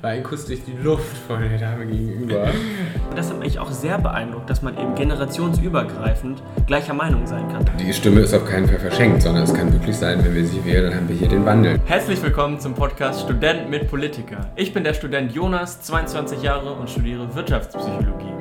War 0.00 0.10
ein 0.10 0.22
Kuss 0.22 0.46
durch 0.46 0.64
die 0.64 0.76
Luft 0.80 1.16
von 1.26 1.40
der 1.40 1.58
Dame 1.58 1.84
gegenüber. 1.84 2.46
Das 3.16 3.30
hat 3.30 3.40
mich 3.40 3.58
auch 3.58 3.72
sehr 3.72 3.98
beeindruckt, 3.98 4.48
dass 4.48 4.62
man 4.62 4.78
eben 4.78 4.94
generationsübergreifend 4.94 6.40
gleicher 6.68 6.94
Meinung 6.94 7.26
sein 7.26 7.48
kann. 7.48 7.64
Die 7.80 7.92
Stimme 7.92 8.20
ist 8.20 8.32
auf 8.32 8.44
keinen 8.44 8.68
Fall 8.68 8.78
verschenkt, 8.78 9.22
sondern 9.22 9.42
es 9.42 9.52
kann 9.52 9.72
wirklich 9.72 9.96
sein, 9.96 10.24
wenn 10.24 10.36
wir 10.36 10.46
sie 10.46 10.64
wählen, 10.64 10.84
dann 10.84 10.94
haben 10.94 11.08
wir 11.08 11.16
hier 11.16 11.28
den 11.28 11.44
Wandel. 11.44 11.80
Herzlich 11.86 12.22
willkommen 12.22 12.60
zum 12.60 12.74
Podcast 12.74 13.22
Student 13.22 13.70
mit 13.70 13.90
Politiker. 13.90 14.46
Ich 14.54 14.72
bin 14.72 14.84
der 14.84 14.94
Student 14.94 15.32
Jonas, 15.32 15.80
22 15.80 16.44
Jahre 16.44 16.74
und 16.74 16.88
studiere 16.88 17.34
Wirtschaftspsychologie. 17.34 18.32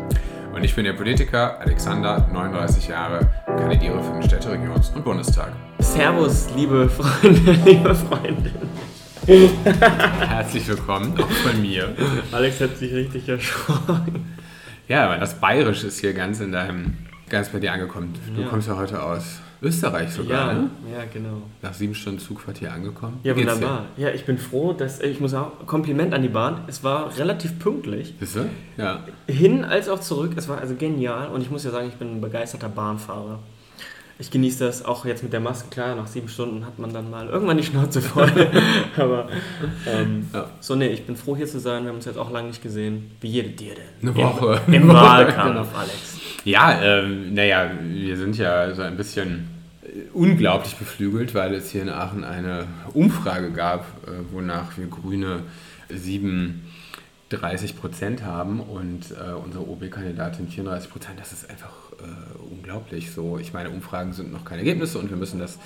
Und 0.54 0.64
ich 0.64 0.76
bin 0.76 0.86
der 0.86 0.94
Politiker 0.94 1.60
Alexander, 1.60 2.28
39 2.32 2.88
Jahre, 2.88 3.21
kandidiere 3.48 4.04
für 4.04 4.12
den 4.12 4.21
Städteregions- 4.21 4.94
und 4.94 5.04
Bundestag. 5.04 5.54
Servus, 5.80 6.50
liebe 6.55 6.88
Freunde, 6.88 7.52
liebe 7.66 7.96
Freundinnen. 7.96 8.87
Herzlich 9.28 10.68
willkommen, 10.68 11.14
auch 11.20 11.30
von 11.30 11.62
mir. 11.62 11.94
Alex 12.32 12.62
hat 12.62 12.78
sich 12.78 12.94
richtig 12.94 13.28
erschrocken. 13.28 14.25
Ja, 14.88 15.06
aber 15.06 15.18
das 15.18 15.34
Bayerisch 15.39 15.84
ist 15.84 16.00
hier 16.00 16.14
ganz 16.14 16.39
in 16.39 16.52
deinem, 16.54 16.94
ganz 17.30 17.50
bei 17.50 17.60
dir 17.60 17.74
angekommen. 17.74 18.14
Du 18.36 18.42
Ja. 18.42 18.48
kommst 18.48 18.68
ja 18.70 18.78
heute 18.78 19.02
aus 19.04 19.39
Österreich 19.61 20.11
sogar, 20.11 20.48
Ja, 20.48 20.54
ne? 20.54 20.70
ja, 20.94 21.04
genau. 21.11 21.42
Nach 21.61 21.74
sieben 21.74 21.94
Stunden 21.96 22.20
Zugfahrt 22.20 22.60
hier 22.60 22.72
angekommen. 22.72 23.20
Ja, 23.24 23.34
geht's 23.34 23.52
wunderbar. 23.52 23.86
Ja, 23.98 24.10
ich 24.11 24.24
bin 24.25 24.38
froh, 24.38 24.72
dass 24.74 25.02
ich 25.02 25.20
muss 25.20 25.34
auch 25.34 25.66
Kompliment 25.66 26.14
an 26.14 26.22
die 26.22 26.30
Bahn. 26.30 26.61
Es 26.68 26.84
war 26.84 27.18
relativ 27.18 27.60
pünktlich. 27.60 28.18
Bist 28.18 28.36
du? 28.38 28.46
Ja. 28.78 29.04
Hin 29.28 29.66
als 29.66 29.89
auch 29.89 30.00
zurück. 30.00 30.34
Es 30.38 30.47
war 30.47 30.60
also 30.60 30.75
genial 30.75 31.30
und 31.30 31.42
ich 31.42 31.50
muss 31.50 31.64
ja 31.66 31.72
sagen, 31.72 31.88
ich 31.89 31.96
bin 31.96 32.17
ein 32.17 32.22
begeisterter 32.22 32.70
Bahnfahrer. 32.70 33.39
Ich 34.20 34.31
genieße 34.31 34.66
das 34.66 34.84
auch 34.84 35.06
jetzt 35.06 35.22
mit 35.22 35.31
der 35.31 35.39
Maske. 35.39 35.70
Klar, 35.70 35.95
nach 35.95 36.08
sieben 36.08 36.28
Stunden 36.28 36.66
hat 36.66 36.80
man 36.80 36.92
dann 36.92 37.12
mal 37.12 37.28
irgendwann 37.28 37.58
die 37.58 37.64
Schnauze 37.64 38.02
voll. 38.02 38.31
Aber 38.98 39.28
ähm, 39.86 40.28
Ja. 40.34 40.50
so, 40.59 40.73
nee, 40.75 40.88
ich 40.88 41.06
bin 41.06 41.16
froh 41.16 41.36
hier 41.38 41.45
zu 41.45 41.59
sein. 41.59 41.84
Wir 41.84 41.89
haben 41.89 41.98
uns 41.98 42.06
jetzt 42.06 42.17
auch 42.17 42.31
lange 42.31 42.48
nicht 42.48 42.64
gesehen. 42.64 43.11
Wie 43.22 43.28
jede 43.28 43.50
dir 43.50 43.75
denn? 43.75 44.09
Eine 44.09 44.16
Woche. 44.17 44.59
Im, 44.67 44.73
im 44.73 44.88
Wahlkampf. 44.88 45.69
Alex. 45.78 46.17
Ja, 46.45 46.81
ähm, 46.81 47.33
naja, 47.36 47.69
wir 47.80 48.17
sind 48.17 48.38
ja 48.38 48.73
so 48.73 48.81
ein 48.81 48.97
bisschen 48.97 49.50
äh, 49.83 50.09
unglaublich 50.14 50.75
beflügelt, 50.78 51.36
weil 51.36 51.53
es 51.53 51.69
hier 51.69 51.84
in 51.84 51.89
Aachen 51.89 52.23
eine 52.23 52.66
Umfrage 52.94 53.52
gab, 53.52 53.81
äh, 54.08 54.11
wonach 54.34 54.78
wir 54.78 54.88
Grüne 54.88 55.41
37 57.30 57.78
Prozent 57.78 58.23
haben 58.23 58.61
und 58.61 59.11
äh, 59.11 59.33
unsere 59.33 59.67
OB-Kandidatin 59.67 60.47
34 60.47 60.89
Prozent. 60.89 61.20
Das 61.20 61.34
ist 61.34 61.50
einfach 61.50 61.73
äh, 62.00 62.53
unglaublich 62.53 63.11
so. 63.11 63.38
Ich 63.38 63.52
meine, 63.52 63.69
Umfragen 63.69 64.14
sind 64.14 64.31
noch 64.31 64.45
keine 64.45 64.59
Ergebnisse 64.59 64.97
und 64.97 65.09
wir 65.09 65.17
müssen 65.17 65.39
das 65.39 65.59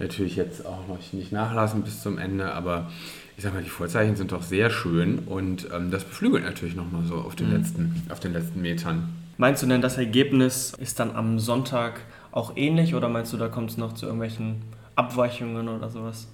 natürlich 0.00 0.34
jetzt 0.34 0.66
auch 0.66 0.88
noch 0.88 0.98
nicht 1.12 1.30
nachlassen 1.30 1.82
bis 1.82 2.02
zum 2.02 2.18
Ende, 2.18 2.52
aber 2.52 2.90
ich 3.36 3.44
sag 3.44 3.54
mal, 3.54 3.62
die 3.62 3.70
Vorzeichen 3.70 4.16
sind 4.16 4.32
doch 4.32 4.42
sehr 4.42 4.70
schön 4.70 5.20
und 5.20 5.68
ähm, 5.72 5.90
das 5.92 6.04
beflügelt 6.04 6.44
natürlich 6.44 6.74
nochmal 6.74 7.04
so 7.04 7.14
auf 7.16 7.36
den, 7.36 7.52
letzten, 7.52 8.02
auf 8.08 8.18
den 8.18 8.32
letzten 8.32 8.60
Metern. 8.60 9.08
Meinst 9.36 9.62
du 9.62 9.66
denn, 9.66 9.82
das 9.82 9.98
Ergebnis 9.98 10.74
ist 10.78 10.98
dann 11.00 11.14
am 11.14 11.38
Sonntag 11.38 12.00
auch 12.32 12.56
ähnlich 12.56 12.94
oder 12.94 13.08
meinst 13.08 13.32
du, 13.32 13.36
da 13.36 13.48
kommt 13.48 13.70
es 13.70 13.76
noch 13.76 13.92
zu 13.94 14.06
irgendwelchen 14.06 14.62
Abweichungen 14.96 15.68
oder 15.68 15.90
sowas? 15.90 16.28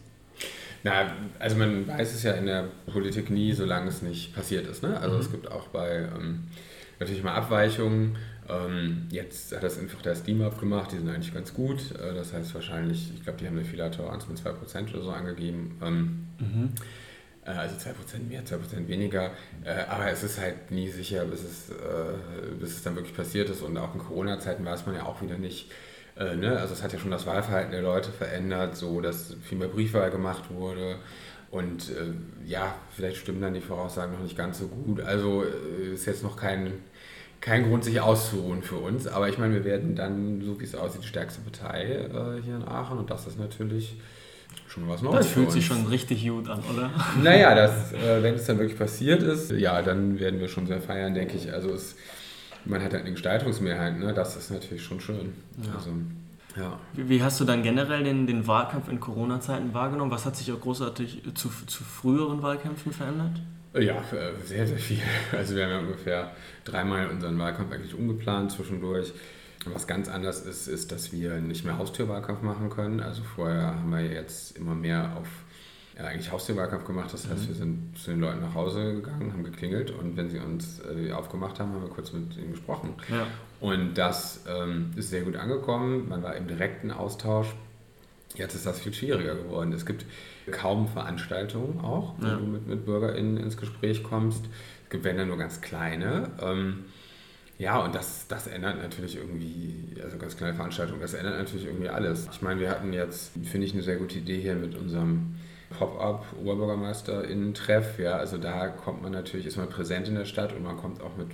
Na, 0.82 1.12
also 1.38 1.56
man 1.56 1.86
weiß 1.86 2.14
es 2.14 2.22
ja 2.22 2.32
in 2.32 2.46
der 2.46 2.68
Politik 2.90 3.30
nie, 3.30 3.52
solange 3.52 3.88
es 3.88 4.02
nicht 4.02 4.34
passiert 4.34 4.66
ist. 4.66 4.82
Ne? 4.82 4.98
Also 4.98 5.18
es 5.18 5.30
gibt 5.30 5.50
auch 5.50 5.68
bei 5.68 6.08
ähm, 6.16 6.44
natürlich 6.98 7.22
mal 7.22 7.34
Abweichungen. 7.34 8.16
Ähm, 8.48 9.06
jetzt 9.10 9.54
hat 9.54 9.62
das 9.62 9.78
einfach 9.78 10.02
der 10.02 10.14
Steam 10.14 10.42
gemacht, 10.58 10.92
die 10.92 10.96
sind 10.96 11.08
eigentlich 11.08 11.34
ganz 11.34 11.54
gut. 11.54 11.78
Äh, 11.92 12.14
das 12.14 12.32
heißt 12.32 12.54
wahrscheinlich, 12.54 13.12
ich 13.14 13.22
glaube, 13.22 13.38
die 13.38 13.46
haben 13.46 13.56
eine 13.56 13.64
Fehlertoleranz 13.64 14.26
mit 14.28 14.38
2% 14.38 14.94
oder 14.94 15.02
so 15.02 15.10
angegeben. 15.10 15.78
Ähm, 15.82 16.26
äh, 17.44 17.50
also 17.50 17.76
2% 17.76 17.92
mehr, 18.28 18.44
2% 18.44 18.88
weniger. 18.88 19.30
Äh, 19.64 19.84
aber 19.88 20.10
es 20.10 20.22
ist 20.22 20.40
halt 20.40 20.70
nie 20.70 20.88
sicher, 20.88 21.24
bis 21.24 21.42
es, 21.42 21.70
äh, 21.70 22.54
bis 22.58 22.70
es 22.70 22.82
dann 22.82 22.96
wirklich 22.96 23.16
passiert 23.16 23.48
ist. 23.50 23.62
Und 23.62 23.76
auch 23.76 23.94
in 23.94 24.00
Corona-Zeiten 24.00 24.64
weiß 24.64 24.86
man 24.86 24.94
ja 24.94 25.04
auch 25.04 25.22
wieder 25.22 25.38
nicht. 25.38 25.70
Äh, 26.16 26.36
ne? 26.36 26.58
Also 26.58 26.74
es 26.74 26.82
hat 26.82 26.92
ja 26.92 26.98
schon 26.98 27.10
das 27.10 27.26
Wahlverhalten 27.26 27.72
der 27.72 27.82
Leute 27.82 28.10
verändert, 28.10 28.76
so 28.76 29.00
dass 29.00 29.34
viel 29.42 29.58
mehr 29.58 29.68
Briefwahl 29.68 30.10
gemacht 30.10 30.44
wurde. 30.50 30.96
Und 31.50 31.90
äh, 31.90 32.12
ja, 32.46 32.74
vielleicht 32.94 33.16
stimmen 33.16 33.40
dann 33.40 33.54
die 33.54 33.60
Voraussagen 33.60 34.12
noch 34.12 34.22
nicht 34.22 34.36
ganz 34.36 34.58
so 34.58 34.68
gut. 34.68 35.00
Also 35.00 35.44
äh, 35.44 35.94
ist 35.94 36.06
jetzt 36.06 36.22
noch 36.22 36.36
kein, 36.36 36.72
kein 37.40 37.68
Grund, 37.68 37.84
sich 37.84 38.00
auszuruhen 38.00 38.62
für 38.62 38.76
uns. 38.76 39.08
Aber 39.08 39.28
ich 39.28 39.38
meine, 39.38 39.54
wir 39.54 39.64
werden 39.64 39.96
dann, 39.96 40.42
so 40.42 40.60
wie 40.60 40.64
es 40.64 40.74
aussieht, 40.74 41.02
die 41.02 41.08
stärkste 41.08 41.40
Partei 41.40 41.84
äh, 41.84 42.42
hier 42.42 42.54
in 42.54 42.62
Aachen. 42.62 42.98
Und 42.98 43.10
das 43.10 43.26
ist 43.26 43.38
natürlich 43.38 43.96
schon 44.68 44.88
was 44.88 45.02
Neues. 45.02 45.16
Das 45.16 45.26
fühlt 45.26 45.50
sich 45.50 45.66
schon 45.66 45.86
richtig 45.86 46.26
gut 46.28 46.48
an, 46.48 46.62
oder? 46.72 46.90
Naja, 47.20 47.54
das, 47.54 47.92
äh, 47.92 48.22
wenn 48.22 48.34
es 48.34 48.44
dann 48.44 48.58
wirklich 48.58 48.78
passiert 48.78 49.22
ist, 49.22 49.50
ja, 49.50 49.82
dann 49.82 50.20
werden 50.20 50.38
wir 50.38 50.48
schon 50.48 50.66
sehr 50.68 50.80
feiern, 50.80 51.14
denke 51.14 51.36
ich. 51.36 51.52
Also 51.52 51.70
es, 51.70 51.96
man 52.64 52.82
hat 52.82 52.92
halt 52.92 53.02
eine 53.02 53.12
Gestaltungsmehrheit, 53.12 53.98
ne? 53.98 54.12
das 54.12 54.36
ist 54.36 54.50
natürlich 54.50 54.82
schon 54.82 55.00
schön. 55.00 55.34
Ja. 55.64 55.74
Also, 55.74 55.90
ja. 56.56 56.78
Wie, 56.94 57.08
wie 57.08 57.22
hast 57.22 57.40
du 57.40 57.44
dann 57.44 57.62
generell 57.62 58.02
den, 58.02 58.26
den 58.26 58.46
Wahlkampf 58.46 58.88
in 58.88 59.00
Corona-Zeiten 59.00 59.72
wahrgenommen? 59.72 60.10
Was 60.10 60.26
hat 60.26 60.36
sich 60.36 60.50
auch 60.52 60.60
großartig 60.60 61.22
zu, 61.34 61.50
zu 61.66 61.84
früheren 61.84 62.42
Wahlkämpfen 62.42 62.92
verändert? 62.92 63.40
Ja, 63.74 64.02
äh, 64.12 64.32
sehr, 64.44 64.66
sehr 64.66 64.78
viel. 64.78 64.98
Also 65.36 65.54
wir 65.54 65.64
haben 65.64 65.70
ja 65.70 65.78
ungefähr 65.78 66.32
dreimal 66.64 67.08
unseren 67.08 67.38
Wahlkampf 67.38 67.72
eigentlich 67.72 67.94
umgeplant 67.94 68.52
zwischendurch. 68.52 69.12
Was 69.66 69.86
ganz 69.86 70.08
anders 70.08 70.40
ist, 70.46 70.68
ist, 70.68 70.90
dass 70.90 71.12
wir 71.12 71.34
nicht 71.36 71.64
mehr 71.64 71.78
Haustürwahlkampf 71.78 72.42
machen 72.42 72.70
können. 72.70 73.00
Also 73.00 73.22
vorher 73.22 73.74
haben 73.76 73.90
wir 73.90 74.00
jetzt 74.00 74.56
immer 74.56 74.74
mehr 74.74 75.12
auf 75.16 75.28
ja, 76.00 76.06
eigentlich 76.08 76.30
Haustürwahlkampf 76.32 76.84
gemacht. 76.86 77.12
Das 77.12 77.28
heißt, 77.28 77.48
wir 77.48 77.54
sind 77.54 77.98
zu 77.98 78.10
den 78.10 78.20
Leuten 78.20 78.40
nach 78.40 78.54
Hause 78.54 78.94
gegangen, 78.94 79.32
haben 79.32 79.44
geklingelt 79.44 79.90
und 79.90 80.16
wenn 80.16 80.30
sie 80.30 80.38
uns 80.38 80.80
äh, 80.80 81.12
aufgemacht 81.12 81.60
haben, 81.60 81.72
haben 81.72 81.82
wir 81.82 81.90
kurz 81.90 82.12
mit 82.12 82.36
ihnen 82.36 82.52
gesprochen. 82.52 82.94
Ja. 83.10 83.26
Und 83.60 83.94
das 83.94 84.44
ähm, 84.48 84.90
ist 84.96 85.10
sehr 85.10 85.22
gut 85.22 85.36
angekommen. 85.36 86.08
Man 86.08 86.22
war 86.22 86.34
im 86.36 86.46
direkten 86.48 86.90
Austausch. 86.90 87.48
Jetzt 88.34 88.54
ist 88.54 88.64
das 88.64 88.78
viel 88.80 88.94
schwieriger 88.94 89.34
geworden. 89.34 89.72
Es 89.72 89.84
gibt 89.84 90.06
kaum 90.52 90.88
Veranstaltungen 90.88 91.80
auch, 91.80 92.14
wo 92.18 92.26
Ja. 92.26 92.36
du 92.36 92.44
mit, 92.46 92.66
mit 92.66 92.84
BürgerInnen 92.86 93.36
ins 93.36 93.56
Gespräch 93.56 94.02
kommst. 94.04 94.44
Es 94.84 94.90
gibt, 94.90 95.04
wenn 95.04 95.16
dann 95.18 95.28
nur 95.28 95.36
ganz 95.36 95.60
kleine. 95.60 96.30
Ähm, 96.40 96.84
ja, 97.58 97.78
und 97.84 97.94
das, 97.94 98.26
das 98.28 98.46
ändert 98.46 98.80
natürlich 98.80 99.16
irgendwie, 99.16 99.74
also 100.02 100.16
ganz 100.16 100.36
kleine 100.36 100.54
Veranstaltungen, 100.54 101.00
das 101.02 101.12
ändert 101.12 101.36
natürlich 101.38 101.66
irgendwie 101.66 101.90
alles. 101.90 102.26
Ich 102.32 102.40
meine, 102.40 102.58
wir 102.60 102.70
hatten 102.70 102.92
jetzt, 102.94 103.32
finde 103.44 103.66
ich, 103.66 103.74
eine 103.74 103.82
sehr 103.82 103.96
gute 103.96 104.16
Idee 104.18 104.40
hier 104.40 104.54
mit 104.54 104.74
unserem 104.76 105.34
Pop-up 105.78 106.26
OberbürgermeisterInnen-Treff. 106.40 107.98
Ja, 107.98 108.16
also 108.16 108.38
da 108.38 108.68
kommt 108.68 109.02
man 109.02 109.12
natürlich, 109.12 109.46
ist 109.46 109.56
man 109.56 109.68
präsent 109.68 110.08
in 110.08 110.14
der 110.16 110.24
Stadt 110.24 110.52
und 110.52 110.62
man 110.62 110.76
kommt 110.76 111.00
auch 111.00 111.16
mit 111.16 111.28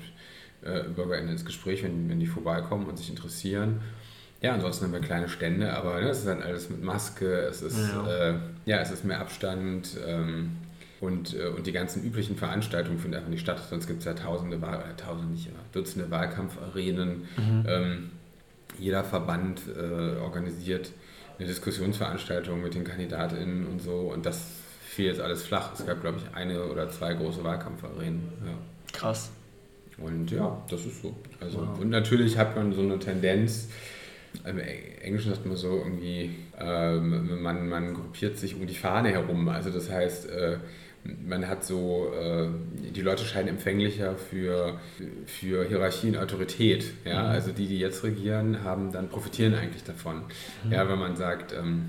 äh, 0.62 0.88
BürgerInnen 0.88 1.30
ins 1.30 1.44
Gespräch, 1.44 1.82
wenn, 1.82 2.08
wenn 2.08 2.20
die 2.20 2.26
vorbeikommen 2.26 2.86
und 2.86 2.98
sich 2.98 3.10
interessieren. 3.10 3.80
Ja, 4.42 4.52
ansonsten 4.52 4.84
haben 4.84 4.92
wir 4.92 5.00
kleine 5.00 5.28
Stände, 5.28 5.72
aber 5.72 6.00
ne, 6.00 6.10
es 6.10 6.18
ist 6.18 6.26
dann 6.26 6.42
alles 6.42 6.68
mit 6.68 6.82
Maske, 6.82 7.26
es 7.48 7.62
ist, 7.62 7.78
Ja. 7.78 8.30
Äh, 8.30 8.34
ja, 8.66 8.78
es 8.78 8.90
ist 8.90 9.04
mehr 9.04 9.20
Abstand 9.20 9.96
ähm, 10.06 10.58
und, 11.00 11.34
äh, 11.34 11.46
und 11.48 11.66
die 11.66 11.72
ganzen 11.72 12.04
üblichen 12.04 12.36
Veranstaltungen 12.36 12.98
finden 12.98 13.16
einfach 13.16 13.30
nicht 13.30 13.40
statt. 13.40 13.62
Sonst 13.70 13.86
gibt 13.86 14.00
es 14.00 14.04
ja 14.04 14.12
tausende, 14.12 14.60
Wahl, 14.60 14.80
äh, 14.80 15.00
tausende 15.00 15.32
nicht, 15.32 15.48
Dutzende 15.72 16.10
Wahlkampfarenen. 16.10 17.26
Ähm, 17.66 18.10
jeder 18.78 19.04
Verband 19.04 19.62
äh, 19.74 20.20
organisiert 20.20 20.90
eine 21.38 21.46
Diskussionsveranstaltung 21.48 22.62
mit 22.62 22.74
den 22.74 22.84
KandidatInnen 22.84 23.66
und 23.66 23.80
so 23.80 24.12
und 24.12 24.24
das 24.24 24.42
fiel 24.88 25.06
jetzt 25.06 25.20
alles 25.20 25.42
flach. 25.42 25.72
Es 25.78 25.84
gab, 25.84 26.00
glaube 26.00 26.18
ich, 26.18 26.34
eine 26.34 26.64
oder 26.64 26.88
zwei 26.88 27.12
große 27.14 27.44
Wahlkampfarenen. 27.44 28.22
Ja. 28.46 28.52
Krass. 28.92 29.30
Und 29.98 30.30
ja, 30.30 30.62
das 30.70 30.84
ist 30.84 31.02
so. 31.02 31.14
Also, 31.40 31.58
Wow. 31.58 31.78
Und 31.80 31.90
natürlich 31.90 32.36
hat 32.38 32.56
man 32.56 32.72
so 32.72 32.82
eine 32.82 32.98
Tendenz, 32.98 33.68
im 34.44 34.58
Englischen 34.58 35.30
sagt 35.32 35.46
man 35.46 35.56
so 35.56 35.78
irgendwie, 35.78 36.30
ähm, 36.58 37.42
man, 37.42 37.68
man 37.68 37.94
gruppiert 37.94 38.36
sich 38.38 38.54
um 38.54 38.66
die 38.66 38.74
Fahne 38.74 39.10
herum. 39.10 39.48
Also 39.48 39.70
das 39.70 39.90
heißt, 39.90 40.28
äh, 40.28 40.58
man 41.26 41.46
hat 41.48 41.64
so, 41.64 42.12
äh, 42.14 42.48
die 42.94 43.00
Leute 43.02 43.24
scheinen 43.24 43.48
empfänglicher 43.48 44.16
für, 44.16 44.78
für 45.26 45.64
Hierarchie 45.66 46.08
und 46.08 46.16
Autorität. 46.18 46.84
Ja? 47.04 47.22
Mhm. 47.24 47.28
Also 47.30 47.52
die, 47.52 47.66
die 47.66 47.78
jetzt 47.78 48.02
regieren, 48.04 48.62
haben 48.64 48.92
dann 48.92 49.08
profitieren 49.08 49.54
eigentlich 49.54 49.84
davon. 49.84 50.22
Mhm. 50.64 50.72
Ja, 50.72 50.88
wenn 50.88 50.98
man 50.98 51.16
sagt, 51.16 51.52
ähm, 51.52 51.86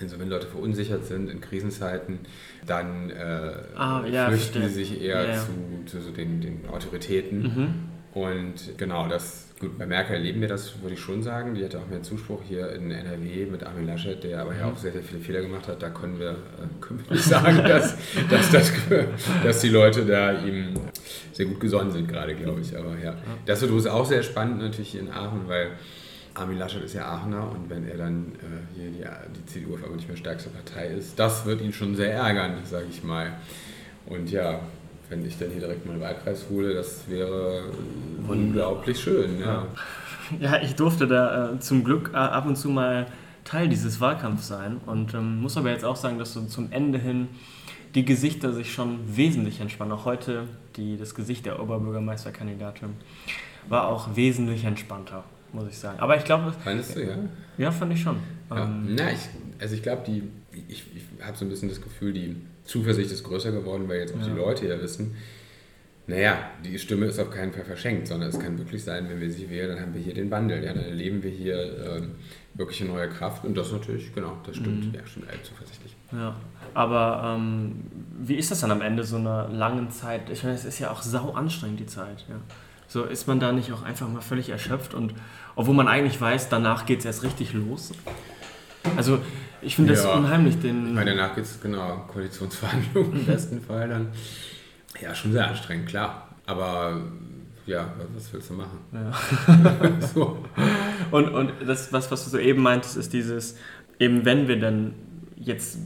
also 0.00 0.18
wenn 0.18 0.28
Leute 0.28 0.46
verunsichert 0.46 1.06
sind 1.06 1.30
in 1.30 1.40
Krisenzeiten, 1.40 2.18
dann 2.66 3.10
äh, 3.10 3.52
Ah, 3.76 4.04
ja, 4.10 4.26
flüchten 4.28 4.62
sie 4.68 4.74
sich 4.74 5.00
eher 5.00 5.22
Ja, 5.24 5.34
ja. 5.34 5.38
zu, 5.40 5.52
zu 5.86 6.00
so 6.02 6.10
den, 6.10 6.40
den 6.40 6.68
Autoritäten. 6.68 7.42
Mhm. 7.42 7.74
Und 8.14 8.78
genau, 8.78 9.08
das, 9.08 9.48
gut, 9.58 9.76
bei 9.76 9.86
Merkel 9.86 10.14
erleben 10.14 10.40
wir 10.40 10.46
das, 10.46 10.80
würde 10.80 10.94
ich 10.94 11.00
schon 11.00 11.22
sagen. 11.22 11.54
Die 11.54 11.64
hatte 11.64 11.80
auch 11.80 11.88
mehr 11.88 12.02
Zuspruch 12.02 12.40
hier 12.46 12.70
in 12.72 12.92
NRW 12.92 13.46
mit 13.46 13.64
Armin 13.64 13.86
Laschet, 13.86 14.22
der 14.22 14.40
aber 14.40 14.56
ja 14.56 14.66
auch 14.66 14.76
sehr, 14.76 14.92
sehr 14.92 15.02
viele 15.02 15.20
Fehler 15.20 15.42
gemacht 15.42 15.66
hat. 15.66 15.82
Da 15.82 15.90
können 15.90 16.20
wir, 16.20 16.36
können 16.80 17.02
wir 17.04 17.16
nicht 17.16 17.24
sagen, 17.24 17.56
dass, 17.58 17.96
dass, 18.30 18.50
das, 18.52 18.72
dass 19.42 19.60
die 19.60 19.68
Leute 19.68 20.06
da 20.06 20.32
ihm 20.44 20.74
sehr 21.32 21.46
gut 21.46 21.58
gesonnen 21.58 21.90
sind 21.90 22.06
gerade, 22.06 22.36
glaube 22.36 22.60
ich. 22.60 22.78
Aber 22.78 22.96
ja, 23.02 23.16
das 23.46 23.62
ist 23.62 23.86
auch 23.88 24.06
sehr 24.06 24.22
spannend 24.22 24.60
natürlich 24.60 24.96
in 24.96 25.10
Aachen, 25.10 25.48
weil 25.48 25.72
Armin 26.34 26.58
Laschet 26.58 26.82
ist 26.82 26.94
ja 26.94 27.06
Aachener 27.06 27.50
und 27.50 27.68
wenn 27.68 27.88
er 27.88 27.96
dann 27.96 28.32
äh, 28.40 28.76
hier 28.76 28.90
die, 28.90 29.38
die 29.38 29.46
CDU 29.46 29.74
auf 29.74 29.82
einmal 29.82 29.96
nicht 29.96 30.08
mehr 30.08 30.16
stärkste 30.16 30.50
Partei 30.50 30.88
ist, 30.88 31.18
das 31.18 31.46
wird 31.46 31.60
ihn 31.60 31.72
schon 31.72 31.94
sehr 31.96 32.12
ärgern, 32.12 32.58
sage 32.64 32.86
ich 32.90 33.02
mal. 33.02 33.32
Und 34.06 34.30
ja, 34.30 34.60
wenn 35.08 35.24
ich 35.26 35.38
dann 35.38 35.50
hier 35.50 35.60
direkt 35.60 35.86
meinen 35.86 36.00
Wahlkreis 36.00 36.46
hole, 36.50 36.74
das 36.74 37.08
wäre 37.08 37.64
unglaublich 38.26 39.00
schön. 39.00 39.40
Ja, 39.40 39.66
ja 40.40 40.62
ich 40.62 40.74
durfte 40.74 41.06
da 41.06 41.52
äh, 41.52 41.60
zum 41.60 41.84
Glück 41.84 42.10
äh, 42.12 42.16
ab 42.16 42.46
und 42.46 42.56
zu 42.56 42.68
mal 42.68 43.06
Teil 43.44 43.68
dieses 43.68 44.00
Wahlkampfs 44.00 44.48
sein 44.48 44.80
und 44.86 45.14
ähm, 45.14 45.40
muss 45.40 45.56
aber 45.56 45.70
jetzt 45.70 45.84
auch 45.84 45.96
sagen, 45.96 46.18
dass 46.18 46.32
so 46.32 46.42
zum 46.46 46.72
Ende 46.72 46.98
hin 46.98 47.28
die 47.94 48.04
Gesichter 48.04 48.52
sich 48.52 48.72
schon 48.72 49.16
wesentlich 49.16 49.60
entspannen. 49.60 49.92
Auch 49.92 50.04
heute 50.04 50.48
die, 50.76 50.96
das 50.96 51.14
Gesicht 51.14 51.46
der 51.46 51.60
Oberbürgermeisterkandidatin 51.60 52.90
war 53.68 53.88
auch 53.88 54.16
wesentlich 54.16 54.64
entspannter, 54.64 55.24
muss 55.52 55.68
ich 55.68 55.78
sagen. 55.78 56.00
Aber 56.00 56.16
ich 56.16 56.24
glaube... 56.24 56.52
Fandest 56.64 56.96
du, 56.96 57.04
ja? 57.04 57.16
Ja, 57.56 57.70
fand 57.70 57.92
ich 57.92 58.02
schon. 58.02 58.16
Ja. 58.50 58.64
Ähm, 58.64 58.94
Na, 58.96 59.10
ich, 59.12 59.28
also 59.60 59.74
ich 59.74 59.82
glaube, 59.82 60.02
die, 60.06 60.22
ich, 60.68 60.84
ich 60.94 61.24
habe 61.24 61.36
so 61.36 61.44
ein 61.44 61.48
bisschen 61.48 61.68
das 61.68 61.80
Gefühl, 61.80 62.12
die 62.12 62.36
Zuversicht 62.64 63.12
ist 63.12 63.24
größer 63.24 63.52
geworden, 63.52 63.88
weil 63.88 64.00
jetzt 64.00 64.14
auch 64.14 64.20
ja. 64.20 64.26
die 64.26 64.36
Leute 64.36 64.66
ja 64.66 64.80
wissen, 64.80 65.16
naja, 66.06 66.50
die 66.62 66.78
Stimme 66.78 67.06
ist 67.06 67.18
auf 67.18 67.30
keinen 67.30 67.52
Fall 67.52 67.64
verschenkt, 67.64 68.08
sondern 68.08 68.28
es 68.28 68.38
kann 68.38 68.58
wirklich 68.58 68.84
sein, 68.84 69.08
wenn 69.08 69.20
wir 69.20 69.30
sie 69.30 69.48
wählen, 69.48 69.70
dann 69.70 69.80
haben 69.80 69.94
wir 69.94 70.02
hier 70.02 70.12
den 70.12 70.30
Wandel. 70.30 70.62
Ja, 70.62 70.74
dann 70.74 70.84
erleben 70.84 71.22
wir 71.22 71.30
hier 71.30 71.56
äh, 71.56 72.02
wirklich 72.52 72.82
eine 72.82 72.90
neue 72.90 73.08
Kraft 73.08 73.44
und 73.44 73.56
das 73.56 73.72
natürlich, 73.72 74.14
genau, 74.14 74.36
das 74.44 74.56
stimmt, 74.56 74.86
mhm. 74.86 74.94
ja, 74.94 75.00
stimmt 75.06 75.30
äh, 75.30 75.42
zuversichtlich. 75.42 75.96
Ja, 76.12 76.36
aber 76.74 77.36
ähm, 77.36 77.84
wie 78.20 78.34
ist 78.34 78.50
das 78.50 78.60
dann 78.60 78.70
am 78.70 78.82
Ende 78.82 79.04
so 79.04 79.16
einer 79.16 79.48
langen 79.48 79.90
Zeit? 79.90 80.28
Ich 80.30 80.42
meine, 80.42 80.54
es 80.54 80.66
ist 80.66 80.78
ja 80.78 80.90
auch 80.90 81.00
sau 81.00 81.32
anstrengend, 81.32 81.80
die 81.80 81.86
Zeit. 81.86 82.26
Ja. 82.28 82.36
So 82.86 83.04
ist 83.04 83.26
man 83.26 83.40
da 83.40 83.52
nicht 83.52 83.72
auch 83.72 83.82
einfach 83.82 84.06
mal 84.08 84.20
völlig 84.20 84.50
erschöpft 84.50 84.92
und 84.92 85.14
obwohl 85.56 85.74
man 85.74 85.88
eigentlich 85.88 86.20
weiß, 86.20 86.50
danach 86.50 86.84
geht 86.84 86.98
es 86.98 87.06
erst 87.06 87.22
richtig 87.22 87.54
los. 87.54 87.92
Also 88.96 89.20
ich 89.64 89.76
finde 89.76 89.94
ja. 89.94 90.02
das 90.02 90.16
unheimlich. 90.16 90.60
Den 90.60 90.88
ich 90.88 90.92
meine, 90.92 91.14
danach 91.16 91.34
geht 91.34 91.44
es, 91.44 91.60
genau, 91.60 92.04
Koalitionsverhandlungen 92.08 93.12
im 93.12 93.26
besten 93.26 93.60
Fall 93.60 93.88
dann. 93.88 94.08
Ja, 95.00 95.14
schon 95.14 95.32
sehr 95.32 95.48
anstrengend, 95.48 95.88
klar. 95.88 96.28
Aber 96.46 97.00
ja, 97.66 97.92
was 98.14 98.32
willst 98.32 98.50
du 98.50 98.54
machen? 98.54 98.78
Ja. 98.92 100.00
so. 100.14 100.38
Und, 101.10 101.28
und 101.28 101.52
das, 101.66 101.92
was, 101.92 102.10
was 102.10 102.24
du 102.24 102.30
so 102.30 102.38
eben 102.38 102.62
meintest, 102.62 102.96
ist 102.96 103.12
dieses, 103.12 103.56
eben 103.98 104.24
wenn 104.24 104.48
wir 104.48 104.60
dann 104.60 104.94
jetzt 105.36 105.78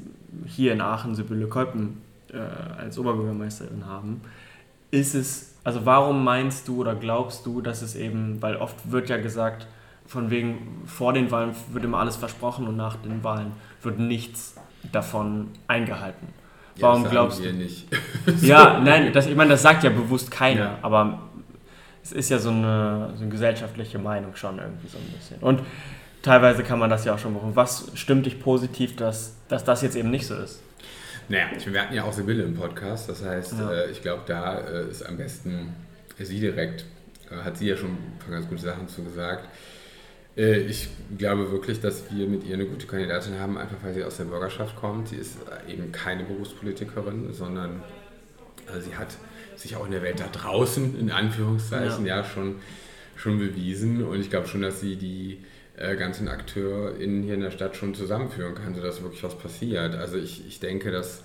hier 0.46 0.72
in 0.72 0.80
Aachen 0.80 1.14
Sibylle 1.14 1.46
Kolpen 1.46 2.02
äh, 2.32 2.38
als 2.38 2.98
Oberbürgermeisterin 2.98 3.86
haben, 3.86 4.20
ist 4.90 5.14
es, 5.14 5.54
also 5.64 5.84
warum 5.84 6.24
meinst 6.24 6.66
du 6.68 6.80
oder 6.80 6.94
glaubst 6.94 7.46
du, 7.46 7.60
dass 7.60 7.82
es 7.82 7.94
eben, 7.94 8.40
weil 8.42 8.56
oft 8.56 8.90
wird 8.90 9.08
ja 9.08 9.18
gesagt, 9.18 9.66
von 10.08 10.30
wegen 10.30 10.82
vor 10.86 11.12
den 11.12 11.30
Wahlen 11.30 11.54
wird 11.70 11.84
immer 11.84 11.98
alles 11.98 12.16
versprochen 12.16 12.66
und 12.66 12.76
nach 12.76 12.96
den 12.96 13.22
Wahlen 13.22 13.52
wird 13.82 13.98
nichts 13.98 14.56
davon 14.90 15.50
eingehalten. 15.68 16.28
Warum 16.80 17.04
ja, 17.04 17.10
glaubst 17.10 17.44
du? 17.44 17.52
nicht. 17.52 17.86
ja, 18.40 18.80
nein, 18.80 19.12
das, 19.12 19.26
ich 19.26 19.36
meine, 19.36 19.50
das 19.50 19.62
sagt 19.62 19.84
ja 19.84 19.90
bewusst 19.90 20.30
keiner, 20.30 20.60
ja. 20.60 20.78
aber 20.82 21.20
es 22.02 22.12
ist 22.12 22.30
ja 22.30 22.38
so 22.38 22.50
eine, 22.50 23.10
so 23.16 23.22
eine, 23.22 23.30
gesellschaftliche 23.30 23.98
Meinung 23.98 24.34
schon 24.34 24.58
irgendwie 24.58 24.88
so 24.88 24.96
ein 24.96 25.04
bisschen. 25.12 25.38
Und 25.40 25.60
teilweise 26.22 26.62
kann 26.62 26.78
man 26.78 26.88
das 26.88 27.04
ja 27.04 27.14
auch 27.14 27.18
schon 27.18 27.34
machen. 27.34 27.50
Was 27.54 27.90
stimmt 27.94 28.24
dich 28.24 28.40
positiv, 28.40 28.96
dass, 28.96 29.36
dass 29.48 29.64
das 29.64 29.82
jetzt 29.82 29.96
eben 29.96 30.10
nicht 30.10 30.26
so 30.26 30.36
ist? 30.36 30.62
Naja, 31.28 31.48
wir 31.66 31.82
hatten 31.82 31.94
ja 31.94 32.04
auch 32.04 32.12
Sibylle 32.14 32.44
im 32.44 32.54
Podcast, 32.54 33.10
das 33.10 33.22
heißt, 33.22 33.56
ja. 33.58 33.72
äh, 33.72 33.90
ich 33.90 34.00
glaube, 34.00 34.22
da 34.24 34.60
äh, 34.60 34.88
ist 34.88 35.02
am 35.04 35.18
besten 35.18 35.74
sie 36.18 36.40
direkt, 36.40 36.86
äh, 37.30 37.44
hat 37.44 37.58
sie 37.58 37.68
ja 37.68 37.76
schon 37.76 37.90
ein 37.90 38.18
paar 38.18 38.30
ganz 38.30 38.48
gute 38.48 38.62
Sachen 38.62 38.88
zu 38.88 39.04
gesagt. 39.04 39.46
Äh, 40.38 40.60
ich 40.60 40.88
glaube 41.18 41.50
wirklich, 41.50 41.80
dass 41.80 42.04
wir 42.10 42.26
mit 42.26 42.44
ihr 42.44 42.54
eine 42.54 42.66
gute 42.66 42.86
Kandidatin 42.86 43.38
haben, 43.38 43.58
einfach 43.58 43.76
weil 43.82 43.92
sie 43.92 44.04
aus 44.04 44.16
der 44.16 44.24
Bürgerschaft 44.24 44.76
kommt. 44.76 45.08
Sie 45.08 45.16
ist 45.16 45.36
eben 45.68 45.92
keine 45.92 46.24
Berufspolitikerin, 46.24 47.34
sondern 47.34 47.82
äh, 48.68 48.80
sie 48.80 48.96
hat 48.96 49.08
sich 49.56 49.74
auch 49.76 49.84
in 49.84 49.92
der 49.92 50.02
Welt 50.02 50.20
da 50.20 50.28
draußen, 50.28 50.98
in 50.98 51.10
Anführungszeichen, 51.10 52.06
ja, 52.06 52.18
ja 52.18 52.24
schon, 52.24 52.56
schon 53.16 53.38
bewiesen. 53.38 54.04
Und 54.04 54.20
ich 54.20 54.30
glaube 54.30 54.46
schon, 54.46 54.62
dass 54.62 54.80
sie 54.80 54.96
die 54.96 55.44
äh, 55.76 55.96
ganzen 55.96 56.28
AkteurInnen 56.28 57.24
hier 57.24 57.34
in 57.34 57.40
der 57.40 57.50
Stadt 57.50 57.76
schon 57.76 57.94
zusammenführen 57.94 58.54
kann, 58.54 58.74
sodass 58.74 59.02
wirklich 59.02 59.22
was 59.24 59.36
passiert. 59.36 59.96
Also 59.96 60.16
ich, 60.16 60.46
ich 60.46 60.60
denke, 60.60 60.92
dass 60.92 61.24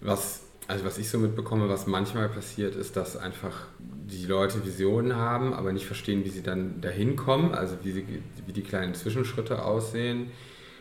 was 0.00 0.47
also 0.68 0.84
was 0.84 0.98
ich 0.98 1.08
so 1.08 1.18
mitbekomme, 1.18 1.68
was 1.70 1.86
manchmal 1.86 2.28
passiert, 2.28 2.76
ist, 2.76 2.94
dass 2.94 3.16
einfach 3.16 3.66
die 3.78 4.26
Leute 4.26 4.64
Visionen 4.66 5.16
haben, 5.16 5.54
aber 5.54 5.72
nicht 5.72 5.86
verstehen, 5.86 6.24
wie 6.26 6.28
sie 6.28 6.42
dann 6.42 6.82
dahin 6.82 7.16
kommen, 7.16 7.54
also 7.54 7.76
wie, 7.82 7.92
sie, 7.92 8.22
wie 8.46 8.52
die 8.52 8.62
kleinen 8.62 8.94
Zwischenschritte 8.94 9.64
aussehen. 9.64 10.30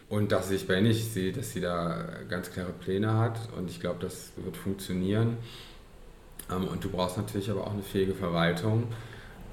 Und 0.09 0.33
dass 0.33 0.51
ich 0.51 0.67
bei 0.67 0.81
nicht 0.81 1.13
sehe, 1.13 1.31
dass 1.31 1.51
sie 1.51 1.61
da 1.61 2.05
ganz 2.29 2.51
klare 2.51 2.73
Pläne 2.73 3.17
hat 3.17 3.39
und 3.57 3.69
ich 3.69 3.79
glaube, 3.79 3.99
das 4.01 4.31
wird 4.35 4.57
funktionieren. 4.57 5.37
Ähm, 6.51 6.65
und 6.65 6.83
du 6.83 6.89
brauchst 6.89 7.17
natürlich 7.17 7.49
aber 7.49 7.65
auch 7.65 7.73
eine 7.73 7.83
fähige 7.83 8.13
Verwaltung. 8.13 8.87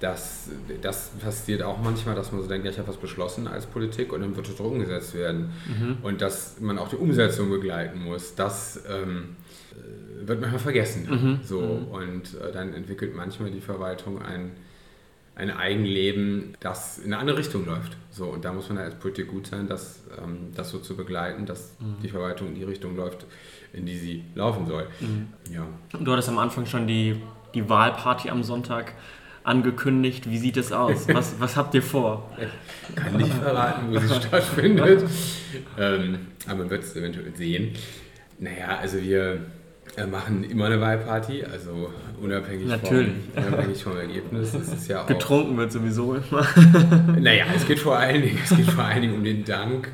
Das, 0.04 0.50
das 0.82 1.12
passiert 1.18 1.62
auch 1.62 1.78
manchmal, 1.82 2.14
dass 2.14 2.30
man 2.30 2.42
so 2.42 2.46
denkt, 2.46 2.66
ja, 2.66 2.70
ich 2.70 2.78
habe 2.78 2.88
was 2.88 2.98
beschlossen 2.98 3.48
als 3.48 3.64
Politik 3.64 4.12
und 4.12 4.20
dann 4.20 4.36
wird 4.36 4.46
es 4.46 4.60
umgesetzt 4.60 5.14
werden. 5.14 5.50
Mhm. 5.66 5.96
Und 6.02 6.20
dass 6.20 6.60
man 6.60 6.76
auch 6.76 6.88
die 6.88 6.96
Umsetzung 6.96 7.48
begleiten 7.48 8.04
muss. 8.04 8.34
Das 8.34 8.84
ähm, 8.86 9.36
wird 10.26 10.42
manchmal 10.42 10.60
vergessen. 10.60 11.08
Mhm. 11.08 11.40
So, 11.42 11.60
mhm. 11.62 11.88
Und 11.88 12.34
äh, 12.38 12.52
dann 12.52 12.74
entwickelt 12.74 13.16
manchmal 13.16 13.50
die 13.50 13.62
Verwaltung 13.62 14.20
ein, 14.20 14.50
ein 15.36 15.50
Eigenleben, 15.50 16.54
das 16.60 16.98
in 16.98 17.06
eine 17.06 17.18
andere 17.18 17.38
Richtung 17.38 17.64
läuft. 17.64 17.96
So, 18.10 18.26
und 18.26 18.44
da 18.44 18.52
muss 18.52 18.68
man 18.68 18.76
als 18.76 18.96
Politik 18.96 19.28
gut 19.28 19.46
sein, 19.46 19.68
das, 19.68 20.02
ähm, 20.22 20.52
das 20.54 20.68
so 20.68 20.80
zu 20.80 20.96
begleiten, 20.96 21.46
dass 21.46 21.76
mhm. 21.80 22.02
die 22.02 22.10
Verwaltung 22.10 22.48
in 22.48 22.56
die 22.56 22.64
Richtung 22.64 22.94
läuft, 22.94 23.24
in 23.72 23.86
die 23.86 23.96
sie 23.96 24.24
laufen 24.34 24.66
soll. 24.66 24.86
Mhm. 25.00 25.28
Ja. 25.50 25.66
Du 25.98 26.12
hattest 26.12 26.28
am 26.28 26.36
Anfang 26.36 26.66
schon 26.66 26.86
die, 26.86 27.22
die 27.54 27.66
Wahlparty 27.70 28.28
am 28.28 28.42
Sonntag 28.42 28.92
angekündigt. 29.44 30.28
Wie 30.28 30.38
sieht 30.38 30.56
es 30.56 30.72
aus? 30.72 31.06
Was, 31.12 31.34
was 31.38 31.56
habt 31.56 31.74
ihr 31.74 31.82
vor? 31.82 32.30
Ich 32.88 32.96
kann 32.96 33.16
nicht 33.16 33.32
verraten, 33.32 33.94
wo 33.94 33.98
sie 33.98 34.14
stattfindet. 34.26 35.04
ähm, 35.78 36.18
aber 36.46 36.58
man 36.58 36.70
wird 36.70 36.82
es 36.82 36.96
eventuell 36.96 37.32
sehen. 37.36 37.74
Naja, 38.38 38.78
also 38.80 39.00
wir 39.00 39.40
wir 39.96 40.06
machen 40.06 40.42
immer 40.44 40.66
eine 40.66 40.80
Wahlparty, 40.80 41.44
also 41.44 41.92
unabhängig, 42.20 42.66
Natürlich. 42.66 43.12
Vom, 43.34 43.44
unabhängig 43.44 43.82
vom 43.82 43.96
Ergebnis. 43.96 44.54
Es 44.54 44.72
ist 44.72 44.88
ja 44.88 45.02
auch, 45.02 45.06
Getrunken 45.06 45.56
wird 45.56 45.70
sowieso 45.72 46.14
immer. 46.14 46.46
naja, 47.20 47.44
es 47.54 47.66
geht 47.66 47.78
vor 47.78 47.96
allen 47.98 48.22
Dingen, 48.22 48.38
es 48.42 48.56
geht 48.56 48.66
vor 48.66 48.84
allen 48.84 49.02
Dingen 49.02 49.14
um 49.14 49.24
den 49.24 49.44
Dank 49.44 49.90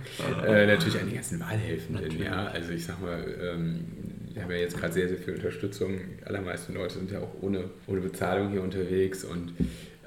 äh, 0.46 0.66
natürlich 0.66 0.98
an 0.98 1.08
die 1.08 1.16
ganzen 1.16 1.40
Wahlhelfenden. 1.40 2.22
Ja, 2.22 2.46
also 2.46 2.72
ich 2.72 2.86
sag 2.86 3.00
mal, 3.02 3.22
ähm, 3.42 3.84
wir 4.32 4.42
haben 4.42 4.50
ja 4.50 4.58
jetzt 4.58 4.76
gerade 4.76 4.92
sehr, 4.92 5.08
sehr 5.08 5.18
viel 5.18 5.34
Unterstützung. 5.34 5.98
Die 6.20 6.26
allermeisten 6.26 6.74
Leute 6.74 6.94
sind 6.94 7.10
ja 7.10 7.20
auch 7.20 7.34
ohne, 7.40 7.64
ohne 7.86 8.00
Bezahlung 8.00 8.50
hier 8.50 8.62
unterwegs 8.62 9.24
und 9.24 9.52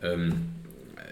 ähm, 0.02 0.34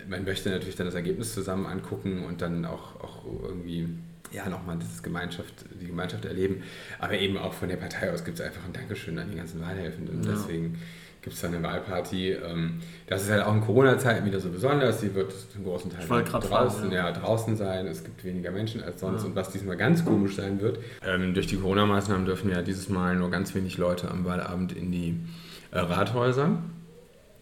man 0.09 0.23
möchte 0.23 0.49
natürlich 0.49 0.75
dann 0.75 0.87
das 0.87 0.95
Ergebnis 0.95 1.33
zusammen 1.33 1.65
angucken 1.65 2.23
und 2.25 2.41
dann 2.41 2.65
auch, 2.65 2.99
auch 3.01 3.25
irgendwie 3.43 3.87
ja, 4.31 4.49
nochmal 4.49 4.77
dieses 4.77 5.03
Gemeinschaft, 5.03 5.65
die 5.79 5.87
Gemeinschaft 5.87 6.25
erleben. 6.25 6.63
Aber 6.99 7.17
eben 7.17 7.37
auch 7.37 7.53
von 7.53 7.69
der 7.69 7.77
Partei 7.77 8.11
aus 8.11 8.23
gibt 8.23 8.39
es 8.39 8.45
einfach 8.45 8.63
ein 8.65 8.73
Dankeschön 8.73 9.17
an 9.19 9.29
die 9.29 9.37
ganzen 9.37 9.61
Wahlhelfenden. 9.61 10.23
Ja. 10.23 10.31
Deswegen 10.31 10.77
gibt 11.21 11.35
es 11.35 11.41
da 11.41 11.47
eine 11.47 11.61
Wahlparty. 11.61 12.31
Ähm, 12.31 12.79
das 13.07 13.23
ist 13.23 13.31
halt 13.31 13.43
auch 13.43 13.53
in 13.53 13.61
Corona-Zeiten 13.61 14.25
wieder 14.25 14.39
so 14.39 14.49
besonders. 14.49 15.01
Sie 15.01 15.13
wird 15.13 15.31
zum 15.51 15.63
großen 15.63 15.91
Teil 15.91 16.23
draußen, 16.23 16.49
fahren, 16.49 16.91
ja. 16.91 17.09
ja. 17.09 17.11
draußen 17.11 17.55
sein. 17.55 17.87
Es 17.87 18.03
gibt 18.03 18.23
weniger 18.23 18.51
Menschen 18.51 18.83
als 18.83 18.99
sonst. 18.99 19.21
Ja. 19.21 19.27
Und 19.27 19.35
was 19.35 19.51
diesmal 19.51 19.77
ganz 19.77 20.03
komisch 20.03 20.35
sein 20.35 20.61
wird, 20.61 20.79
ähm, 21.05 21.33
durch 21.33 21.47
die 21.47 21.57
Corona-Maßnahmen 21.57 22.25
dürfen 22.25 22.49
ja 22.49 22.61
dieses 22.61 22.89
Mal 22.89 23.15
nur 23.15 23.29
ganz 23.29 23.53
wenig 23.53 23.77
Leute 23.77 24.09
am 24.09 24.25
Wahlabend 24.25 24.71
in 24.73 24.91
die 24.91 25.19
äh, 25.71 25.79
Rathäuser. 25.79 26.57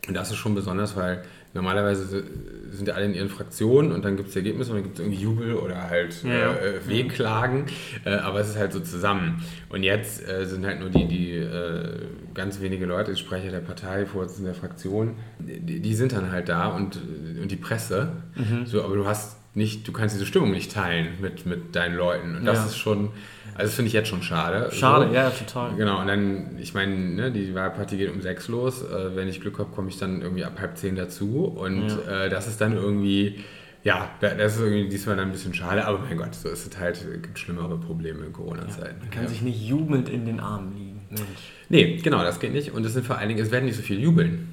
Und 0.08 0.14
das 0.14 0.32
ist 0.32 0.38
schon 0.38 0.56
besonders, 0.56 0.96
weil 0.96 1.24
normalerweise 1.54 2.24
sind 2.72 2.88
ja 2.88 2.94
alle 2.94 3.06
in 3.06 3.14
ihren 3.14 3.30
Fraktionen 3.30 3.92
und 3.92 4.06
dann 4.06 4.18
gibt 4.18 4.30
es 4.30 4.36
Ergebnisse 4.36 4.72
und 4.72 4.78
dann 4.78 4.84
gibt 4.84 5.00
es 5.00 5.02
irgendwie 5.02 5.22
Jubel 5.22 5.56
oder 5.56 5.90
halt 5.90 6.24
ja. 6.24 6.54
äh, 6.54 6.88
Wehklagen, 6.88 7.66
äh, 8.06 8.12
aber 8.12 8.40
es 8.40 8.50
ist 8.50 8.58
halt 8.58 8.74
so 8.74 8.80
zusammen. 8.80 9.44
Und 9.70 9.84
jetzt 9.84 10.28
äh, 10.28 10.46
sind 10.46 10.66
halt 10.66 10.80
nur 10.80 10.90
die, 10.90 11.08
die 11.08 11.32
äh, 11.32 12.06
ganz 12.34 12.62
wenige 12.62 12.86
Leute, 12.86 13.12
die 13.12 13.18
Sprecher 13.18 13.52
der 13.52 13.60
Partei, 13.60 14.06
Vorsitzende 14.06 14.52
der 14.52 14.60
Fraktion, 14.60 15.16
die, 15.40 15.80
die, 15.80 15.96
sind 15.96 16.12
dann 16.12 16.32
halt 16.32 16.50
da 16.50 16.68
und, 16.68 16.98
äh, 16.98 17.42
und 17.42 17.50
die 17.52 17.58
Presse. 17.58 18.12
Mhm. 18.36 18.66
So, 18.66 18.84
aber 18.84 18.96
du 18.96 19.06
hast 19.06 19.39
nicht, 19.60 19.88
du 19.88 19.92
kannst 19.92 20.16
diese 20.16 20.26
Stimmung 20.26 20.50
nicht 20.50 20.72
teilen 20.72 21.10
mit, 21.22 21.46
mit 21.46 21.76
deinen 21.76 21.96
Leuten. 21.96 22.36
Und 22.36 22.46
das 22.46 22.58
ja. 22.58 22.66
ist 22.66 22.78
schon, 22.78 23.12
also 23.54 23.68
das 23.68 23.76
finde 23.76 23.88
ich 23.88 23.94
jetzt 23.94 24.08
schon 24.08 24.24
schade. 24.24 24.72
Schade, 24.72 25.10
so. 25.10 25.14
ja, 25.14 25.30
total. 25.30 25.76
Genau, 25.76 26.02
und 26.02 26.08
dann, 26.08 26.58
ich 26.58 26.74
meine, 26.74 26.96
ne, 26.96 27.32
die 27.32 27.54
Wahlparty 27.54 27.98
geht 27.98 28.12
um 28.12 28.22
sechs 28.22 28.48
los. 28.48 28.82
Äh, 28.82 29.16
wenn 29.16 29.28
ich 29.28 29.42
Glück 29.42 29.60
habe, 29.60 29.70
komme 29.70 29.90
ich 29.90 30.00
dann 30.00 30.22
irgendwie 30.22 30.44
ab 30.44 30.60
halb 30.60 30.78
zehn 30.78 30.96
dazu. 30.96 31.44
Und 31.44 31.90
ja. 31.90 32.26
äh, 32.26 32.30
das 32.30 32.48
ist 32.48 32.60
dann 32.62 32.74
irgendwie, 32.74 33.44
ja, 33.84 34.10
das 34.22 34.56
ist 34.56 34.62
irgendwie 34.62 34.90
diesmal 34.90 35.18
dann 35.18 35.28
ein 35.28 35.32
bisschen 35.32 35.54
schade. 35.54 35.86
Aber 35.86 36.00
mein 36.00 36.18
Gott, 36.18 36.34
so 36.34 36.50
ist 36.50 36.66
es 36.66 36.80
halt, 36.80 36.96
es 36.96 37.22
gibt 37.22 37.38
schlimmere 37.38 37.78
Probleme 37.78 38.26
in 38.26 38.34
Corona-Zeiten. 38.34 38.96
Ja, 38.98 39.06
man 39.06 39.12
kann 39.12 39.28
sich 39.28 39.42
nicht 39.42 39.62
jubelnd 39.62 40.10
in 40.10 40.26
den 40.26 40.40
Armen 40.40 40.74
liegen. 40.76 41.02
Mensch. 41.10 41.24
Nee, 41.70 41.98
genau, 41.98 42.24
das 42.24 42.40
geht 42.40 42.54
nicht. 42.54 42.74
Und 42.74 42.86
es 42.86 42.94
sind 42.94 43.06
vor 43.06 43.18
allen 43.18 43.30
Dingen, 43.30 43.42
es 43.42 43.52
werden 43.52 43.66
nicht 43.66 43.78
so 43.78 43.84
viel 43.84 44.00
jubeln 44.00 44.50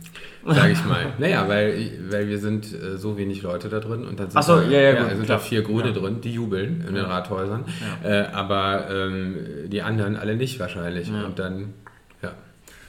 sage 0.54 0.72
ich 0.72 0.84
mal. 0.84 1.06
Naja, 1.18 1.48
weil, 1.48 1.90
weil 2.10 2.28
wir 2.28 2.38
sind 2.38 2.72
äh, 2.72 2.96
so 2.96 3.16
wenig 3.16 3.42
Leute 3.42 3.68
da 3.68 3.80
drin 3.80 4.04
und 4.04 4.20
dann 4.20 4.30
sind, 4.30 4.42
so, 4.44 4.56
da, 4.56 4.62
ja, 4.62 4.80
ja, 4.80 4.94
ja, 4.94 5.16
sind 5.16 5.28
da 5.28 5.38
vier 5.38 5.62
Grüne 5.62 5.92
drin, 5.92 6.20
die 6.20 6.32
jubeln 6.32 6.84
in 6.86 6.94
den 6.94 7.04
Rathäusern, 7.04 7.64
äh, 8.02 8.22
aber 8.32 8.88
ähm, 8.90 9.36
die 9.66 9.82
anderen 9.82 10.16
alle 10.16 10.36
nicht 10.36 10.60
wahrscheinlich. 10.60 11.10
Und 11.10 11.38
dann, 11.38 11.74
ja. 12.22 12.32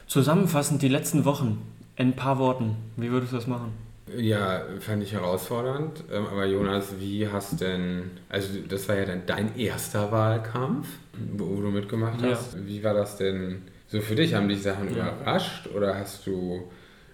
Zusammenfassend 0.08 0.82
die 0.82 0.90
letzten 0.90 1.26
Wochen 1.26 1.62
in 1.96 2.10
ein 2.10 2.16
paar 2.16 2.38
Worten. 2.40 2.76
Wie 2.96 3.12
würdest 3.12 3.34
du 3.34 3.38
das 3.38 3.48
machen? 3.48 3.72
Ja, 4.16 4.62
fand 4.80 5.04
ich 5.04 5.12
herausfordernd. 5.12 6.04
Ähm, 6.12 6.28
aber 6.32 6.46
Jonas, 6.46 6.94
wie 7.00 7.28
hast 7.28 7.60
denn, 7.60 8.12
also 8.30 8.48
das 8.68 8.88
war 8.88 8.96
ja 8.96 9.06
dann 9.06 9.24
dein 9.26 9.58
erster 9.58 10.12
Wahlkampf, 10.12 10.88
wo 11.34 11.62
du 11.62 11.70
mitgemacht 11.70 12.22
hast. 12.24 12.54
Ja. 12.54 12.60
Wie 12.66 12.84
war 12.84 12.94
das 12.94 13.18
denn 13.18 13.64
so 13.88 14.02
für 14.02 14.16
dich? 14.16 14.34
Haben 14.34 14.50
dich 14.50 14.62
Sachen 14.62 14.90
überrascht 14.90 15.68
oder 15.74 15.96
hast 15.96 16.28
du 16.28 16.70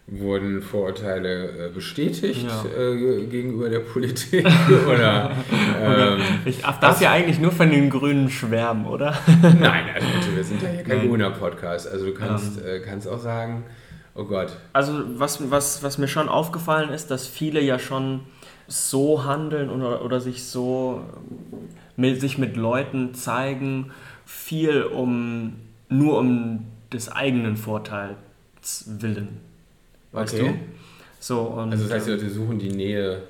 wurden 0.07 0.61
Vorurteile 0.61 1.67
äh, 1.67 1.69
bestätigt 1.69 2.45
ja. 2.45 2.65
äh, 2.65 3.25
gegenüber 3.25 3.69
der 3.69 3.79
Politik? 3.79 4.45
oder, 4.87 5.31
ähm, 5.81 6.21
ich 6.45 6.61
darf 6.61 7.01
ja 7.01 7.11
eigentlich 7.11 7.39
nur 7.39 7.51
von 7.51 7.69
den 7.69 7.89
Grünen 7.89 8.29
schwärmen, 8.29 8.85
oder? 8.85 9.17
Nein, 9.41 9.85
also 9.93 10.35
wir 10.35 10.43
sind 10.43 10.61
ja 10.61 10.69
hier 10.69 10.83
kein 10.83 11.07
grüner 11.07 11.31
Podcast. 11.31 11.87
Also 11.89 12.07
du 12.07 12.13
kannst, 12.13 12.57
ja. 12.57 12.73
äh, 12.73 12.79
kannst 12.81 13.07
auch 13.07 13.19
sagen, 13.19 13.63
oh 14.13 14.25
Gott. 14.25 14.57
Also 14.73 15.03
was, 15.17 15.49
was, 15.49 15.83
was 15.83 15.97
mir 15.97 16.09
schon 16.09 16.27
aufgefallen 16.27 16.89
ist, 16.89 17.09
dass 17.09 17.25
viele 17.25 17.61
ja 17.61 17.79
schon 17.79 18.21
so 18.67 19.23
handeln 19.23 19.69
oder, 19.69 20.03
oder 20.03 20.19
sich 20.19 20.43
so 20.43 21.01
mit, 21.95 22.19
sich 22.19 22.37
mit 22.37 22.57
Leuten 22.57 23.13
zeigen, 23.13 23.91
viel 24.25 24.83
um 24.83 25.55
nur 25.93 26.19
um 26.19 26.65
des 26.91 27.11
eigenen 27.11 27.55
Vorteils 27.57 28.85
willen 28.87 29.39
weißt 30.13 30.35
okay. 30.35 30.47
du? 30.47 30.59
So, 31.19 31.41
und, 31.41 31.71
also 31.71 31.83
das 31.83 31.93
heißt, 31.93 32.07
die 32.07 32.11
Leute 32.11 32.29
suchen 32.29 32.59
die 32.59 32.71
Nähe. 32.71 33.23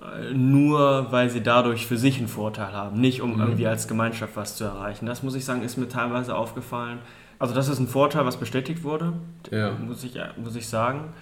Äh, 0.00 0.34
nur 0.34 1.10
weil 1.10 1.30
sie 1.30 1.42
dadurch 1.42 1.86
für 1.86 1.96
sich 1.96 2.18
einen 2.18 2.28
Vorteil 2.28 2.72
haben, 2.72 3.00
nicht 3.00 3.22
um 3.22 3.34
mhm. 3.34 3.40
irgendwie 3.40 3.66
als 3.66 3.88
Gemeinschaft 3.88 4.36
was 4.36 4.56
zu 4.56 4.64
erreichen. 4.64 5.06
Das 5.06 5.22
muss 5.22 5.34
ich 5.34 5.44
sagen, 5.44 5.62
ist 5.62 5.76
mir 5.76 5.88
teilweise 5.88 6.34
aufgefallen. 6.34 6.98
Also 7.38 7.54
das 7.54 7.68
ist 7.68 7.78
ein 7.78 7.88
Vorteil, 7.88 8.24
was 8.24 8.38
bestätigt 8.38 8.82
wurde, 8.82 9.12
ja. 9.50 9.72
muss, 9.72 10.02
ich, 10.04 10.18
muss 10.42 10.56
ich 10.56 10.68
sagen. 10.68 11.12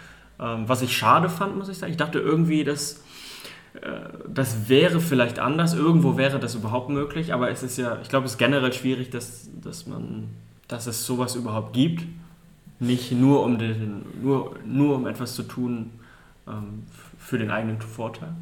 Ähm, 0.40 0.64
was 0.68 0.82
ich 0.82 0.96
schade 0.96 1.28
fand, 1.28 1.56
muss 1.56 1.68
ich 1.68 1.78
sagen. 1.78 1.90
Ich 1.90 1.96
dachte 1.96 2.18
irgendwie, 2.20 2.64
dass 2.64 3.02
äh, 3.74 3.90
das 4.28 4.68
wäre 4.68 5.00
vielleicht 5.00 5.40
anders. 5.40 5.74
Irgendwo 5.74 6.16
wäre 6.16 6.38
das 6.38 6.54
überhaupt 6.54 6.88
möglich, 6.90 7.34
aber 7.34 7.50
es 7.50 7.64
ist 7.64 7.76
ja, 7.78 7.98
ich 8.02 8.08
glaube, 8.08 8.26
es 8.26 8.32
ist 8.32 8.38
generell 8.38 8.72
schwierig, 8.72 9.10
dass, 9.10 9.50
dass 9.60 9.86
man, 9.86 10.28
dass 10.68 10.86
es 10.86 11.04
sowas 11.04 11.34
überhaupt 11.34 11.72
gibt 11.72 12.02
nicht 12.80 13.12
nur 13.12 13.42
um, 13.42 13.58
den, 13.58 14.04
nur, 14.22 14.56
nur 14.64 14.96
um 14.96 15.06
etwas 15.06 15.34
zu 15.34 15.42
tun 15.42 15.90
ähm, 16.46 16.84
für 17.18 17.38
den 17.38 17.50
eigenen 17.50 17.80
Vorteil. 17.80 18.34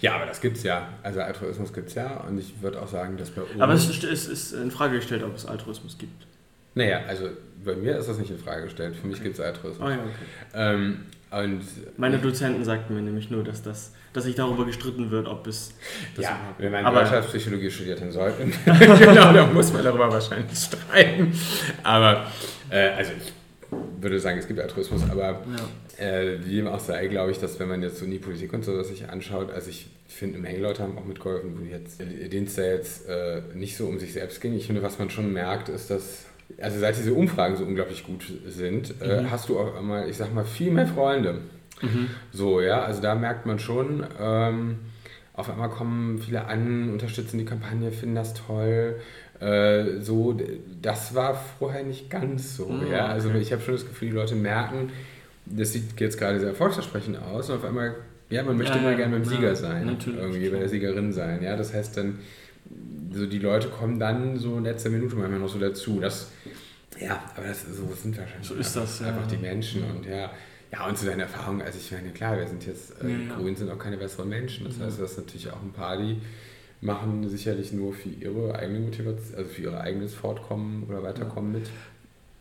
Ja, 0.00 0.16
aber 0.16 0.26
das 0.26 0.40
gibt 0.40 0.56
es 0.56 0.64
ja. 0.64 0.88
Also 1.02 1.20
Altruismus 1.20 1.72
gibt 1.72 1.88
es 1.88 1.94
ja 1.94 2.20
und 2.20 2.38
ich 2.38 2.60
würde 2.60 2.82
auch 2.82 2.88
sagen, 2.88 3.16
dass 3.16 3.30
bei 3.30 3.42
uns... 3.42 3.60
Aber 3.60 3.72
es 3.72 3.88
ist, 3.88 4.02
es 4.04 4.26
ist 4.26 4.52
in 4.52 4.70
Frage 4.70 4.96
gestellt, 4.96 5.22
ob 5.22 5.36
es 5.36 5.46
Altruismus 5.46 5.96
gibt. 5.96 6.26
Naja, 6.74 7.02
also 7.06 7.28
bei 7.64 7.76
mir 7.76 7.96
ist 7.98 8.08
das 8.08 8.18
nicht 8.18 8.30
in 8.30 8.38
Frage 8.38 8.64
gestellt. 8.64 8.96
Für 8.96 9.06
mich 9.06 9.16
okay. 9.16 9.24
gibt 9.24 9.38
es 9.38 9.44
Altruismus. 9.44 9.86
Oh 9.86 9.90
ja, 9.90 9.98
okay. 9.98 10.14
Ähm, 10.54 11.06
und 11.30 11.62
Meine 11.96 12.18
Dozenten 12.18 12.64
sagten 12.64 12.94
mir 12.94 13.02
nämlich 13.02 13.30
nur, 13.30 13.44
dass, 13.44 13.62
das, 13.62 13.92
dass 14.12 14.24
sich 14.24 14.34
darüber 14.34 14.64
gestritten 14.64 15.10
wird, 15.12 15.28
ob 15.28 15.46
es. 15.46 15.74
ja, 16.18 16.38
wenn 16.58 16.72
man 16.72 16.92
Wirtschaftspsychologie 16.92 17.70
studiert, 17.70 18.00
dann 18.00 18.10
sollte. 18.10 18.44
genau, 18.64 19.32
da 19.32 19.46
muss 19.46 19.72
man 19.72 19.84
darüber 19.84 20.10
wahrscheinlich 20.10 20.58
streiten. 20.58 21.32
Aber, 21.84 22.26
äh, 22.68 22.88
also 22.88 23.12
ich 23.12 23.32
würde 24.02 24.18
sagen, 24.18 24.38
es 24.38 24.48
gibt 24.48 24.58
Altruismus, 24.58 25.02
aber 25.08 25.44
ja. 25.98 26.04
äh, 26.04 26.44
wie 26.44 26.56
dem 26.56 26.66
auch 26.66 26.80
sei, 26.80 27.06
glaube 27.06 27.30
ich, 27.30 27.38
dass 27.38 27.60
wenn 27.60 27.68
man 27.68 27.80
jetzt 27.82 27.98
so 27.98 28.06
in 28.06 28.10
die 28.10 28.18
Politik 28.18 28.52
und 28.52 28.64
so 28.64 28.82
sich 28.82 29.08
anschaut, 29.08 29.52
also 29.52 29.70
ich 29.70 29.88
finde, 30.08 30.38
eine 30.38 30.48
Menge 30.48 30.58
Leute 30.58 30.82
haben 30.82 30.98
auch 30.98 31.04
mitgeholfen, 31.04 31.56
wo 31.60 31.64
jetzt, 31.64 32.00
denen 32.00 32.46
es 32.46 32.56
da 32.56 32.62
jetzt 32.62 33.08
äh, 33.08 33.42
nicht 33.54 33.76
so 33.76 33.86
um 33.86 34.00
sich 34.00 34.12
selbst 34.12 34.40
ging. 34.40 34.54
Ich 34.54 34.66
finde, 34.66 34.82
was 34.82 34.98
man 34.98 35.10
schon 35.10 35.32
merkt, 35.32 35.68
ist, 35.68 35.90
dass 35.90 36.26
also 36.60 36.78
seit 36.78 36.96
diese 36.96 37.14
Umfragen 37.14 37.56
so 37.56 37.64
unglaublich 37.64 38.04
gut 38.04 38.24
sind, 38.46 38.94
äh, 39.00 39.22
mhm. 39.22 39.30
hast 39.30 39.48
du 39.48 39.58
auch 39.58 39.76
einmal, 39.76 40.08
ich 40.08 40.16
sag 40.16 40.34
mal, 40.34 40.44
viel 40.44 40.70
mehr 40.70 40.86
Freunde. 40.86 41.40
Mhm. 41.82 42.08
So, 42.32 42.60
ja, 42.60 42.82
also 42.82 43.00
da 43.00 43.14
merkt 43.14 43.46
man 43.46 43.58
schon, 43.58 44.04
ähm, 44.20 44.76
auf 45.34 45.50
einmal 45.50 45.70
kommen 45.70 46.18
viele 46.18 46.44
an, 46.46 46.90
unterstützen 46.90 47.38
die 47.38 47.44
Kampagne, 47.44 47.92
finden 47.92 48.14
das 48.14 48.34
toll. 48.34 48.96
Äh, 49.40 50.00
so, 50.00 50.38
das 50.82 51.14
war 51.14 51.34
vorher 51.58 51.82
nicht 51.82 52.10
ganz 52.10 52.56
so. 52.56 52.68
Mhm, 52.68 52.90
ja? 52.92 53.06
Also 53.06 53.30
ich 53.30 53.52
habe 53.52 53.62
schon 53.62 53.74
das 53.74 53.86
Gefühl, 53.86 54.10
die 54.10 54.14
Leute 54.14 54.34
merken, 54.34 54.90
das 55.46 55.72
sieht 55.72 55.98
jetzt 55.98 56.18
gerade 56.18 56.38
sehr 56.38 56.50
erfolgsversprechend 56.50 57.18
aus 57.22 57.48
und 57.48 57.56
auf 57.56 57.64
einmal, 57.64 57.94
ja, 58.28 58.42
man 58.42 58.58
möchte 58.58 58.74
ja, 58.74 58.80
immer 58.80 58.90
ja, 58.90 58.96
gerne 58.98 59.16
beim 59.16 59.24
Sieger 59.24 59.56
sein, 59.56 59.86
natürlich. 59.86 60.20
irgendwie 60.20 60.48
bei 60.50 60.58
der 60.58 60.68
Siegerin 60.68 61.12
sein. 61.12 61.42
Ja? 61.42 61.56
Das 61.56 61.72
heißt 61.72 61.96
dann, 61.96 62.18
so 63.12 63.26
die 63.26 63.38
Leute 63.38 63.68
kommen 63.68 63.98
dann 63.98 64.38
so 64.38 64.56
in 64.56 64.64
letzter 64.64 64.90
Minute 64.90 65.16
manchmal 65.16 65.40
noch 65.40 65.48
so 65.48 65.58
dazu. 65.58 66.00
Das, 66.00 66.30
ja, 67.00 67.22
aber 67.36 67.46
das, 67.46 67.62
so 67.62 67.92
sind 67.94 68.16
wahrscheinlich 68.16 68.46
so 68.46 68.54
ist 68.54 68.76
das, 68.76 69.02
einfach 69.02 69.26
die 69.26 69.36
Menschen 69.36 69.82
und 69.84 70.06
ja. 70.06 70.30
Ja, 70.72 70.86
und 70.86 70.96
zu 70.96 71.04
deiner 71.04 71.24
Erfahrung, 71.24 71.60
also 71.60 71.78
ich 71.78 71.90
meine, 71.90 72.10
klar, 72.10 72.36
wir 72.36 72.46
sind 72.46 72.64
jetzt, 72.64 73.02
äh, 73.02 73.08
ja, 73.08 73.34
Grün 73.34 73.56
sind 73.56 73.68
auch 73.70 73.78
keine 73.78 73.96
besseren 73.96 74.28
Menschen. 74.28 74.66
Das 74.66 74.78
heißt, 74.78 75.00
das 75.00 75.12
ist 75.12 75.18
natürlich 75.18 75.50
auch 75.50 75.60
ein 75.60 75.72
paar, 75.72 75.96
die 75.96 76.18
machen 76.80 77.28
sicherlich 77.28 77.72
nur 77.72 77.92
für 77.92 78.08
ihre 78.08 78.54
eigene 78.54 78.78
Motivation, 78.78 79.36
also 79.36 79.50
für 79.50 79.62
ihr 79.62 79.80
eigenes 79.80 80.14
Fortkommen 80.14 80.84
oder 80.88 81.02
Weiterkommen 81.02 81.52
mit. 81.52 81.70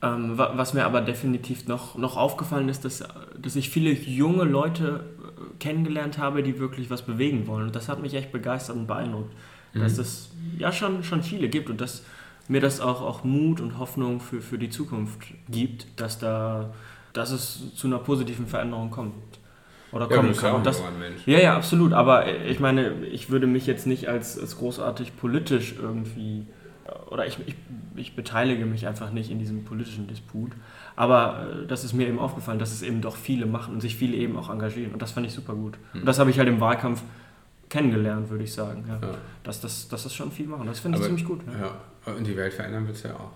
Ähm, 0.01 0.37
was 0.37 0.73
mir 0.73 0.85
aber 0.85 1.01
definitiv 1.01 1.67
noch, 1.67 1.97
noch 1.97 2.15
aufgefallen 2.15 2.69
ist, 2.69 2.85
dass, 2.85 3.03
dass 3.37 3.55
ich 3.55 3.69
viele 3.69 3.91
junge 3.91 4.43
Leute 4.43 5.05
äh, 5.19 5.57
kennengelernt 5.59 6.19
habe, 6.19 6.43
die 6.43 6.59
wirklich 6.59 6.89
was 6.89 7.01
bewegen 7.01 7.47
wollen. 7.47 7.67
Und 7.67 7.75
das 7.75 7.89
hat 7.89 7.99
mich 7.99 8.13
echt 8.13 8.31
begeistert 8.31 8.77
und 8.77 8.87
beeindruckt, 8.87 9.33
mhm. 9.73 9.81
dass 9.81 9.97
es 9.97 10.31
ja 10.57 10.71
schon, 10.71 11.03
schon 11.03 11.23
viele 11.23 11.49
gibt 11.49 11.69
und 11.69 11.81
dass 11.81 12.03
mir 12.47 12.61
das 12.61 12.81
auch, 12.81 13.01
auch 13.01 13.23
Mut 13.23 13.61
und 13.61 13.77
Hoffnung 13.77 14.19
für, 14.19 14.41
für 14.41 14.57
die 14.57 14.69
Zukunft 14.69 15.19
gibt, 15.49 15.87
dass, 15.99 16.19
da, 16.19 16.73
dass 17.13 17.31
es 17.31 17.75
zu 17.75 17.87
einer 17.87 17.99
positiven 17.99 18.47
Veränderung 18.47 18.89
kommt 18.89 19.13
oder 19.91 20.09
ja, 20.09 20.17
kommen 20.17 20.35
kann. 20.35 20.63
Das, 20.63 20.81
ja, 21.25 21.39
ja, 21.39 21.55
absolut. 21.55 21.93
Aber 21.93 22.27
ich 22.45 22.59
meine, 22.59 23.05
ich 23.05 23.29
würde 23.29 23.47
mich 23.47 23.67
jetzt 23.67 23.85
nicht 23.87 24.07
als, 24.07 24.39
als 24.39 24.57
großartig 24.57 25.15
politisch 25.17 25.75
irgendwie 25.79 26.45
oder 27.09 27.25
ich, 27.25 27.37
ich, 27.45 27.55
ich 27.95 28.15
beteilige 28.15 28.65
mich 28.65 28.87
einfach 28.87 29.11
nicht 29.11 29.31
in 29.31 29.39
diesem 29.39 29.63
politischen 29.63 30.07
Disput. 30.07 30.51
Aber 30.95 31.47
äh, 31.63 31.67
das 31.67 31.83
ist 31.83 31.93
mir 31.93 32.07
eben 32.07 32.19
aufgefallen, 32.19 32.59
dass 32.59 32.71
es 32.71 32.81
eben 32.81 33.01
doch 33.01 33.15
viele 33.15 33.45
machen 33.45 33.73
und 33.73 33.81
sich 33.81 33.95
viele 33.95 34.15
eben 34.17 34.37
auch 34.37 34.49
engagieren. 34.49 34.93
Und 34.93 35.01
das 35.01 35.11
fand 35.11 35.25
ich 35.25 35.33
super 35.33 35.53
gut. 35.53 35.77
Und 35.93 36.05
das 36.05 36.19
habe 36.19 36.29
ich 36.29 36.37
halt 36.39 36.47
im 36.47 36.59
Wahlkampf 36.59 37.03
kennengelernt, 37.69 38.29
würde 38.29 38.43
ich 38.43 38.53
sagen. 38.53 38.83
Ja. 38.87 39.07
Ja. 39.07 39.15
Dass, 39.43 39.61
das, 39.61 39.87
dass 39.87 40.03
das 40.03 40.13
schon 40.13 40.31
viel 40.31 40.47
machen. 40.47 40.65
Das 40.67 40.79
finde 40.79 40.97
ich 40.97 41.03
ziemlich 41.03 41.25
gut. 41.25 41.41
Ja. 41.47 41.79
ja. 42.05 42.13
Und 42.13 42.25
die 42.25 42.35
Welt 42.35 42.53
verändern 42.53 42.85
wird 42.87 42.97
es 42.97 43.03
ja 43.03 43.15
auch. 43.15 43.31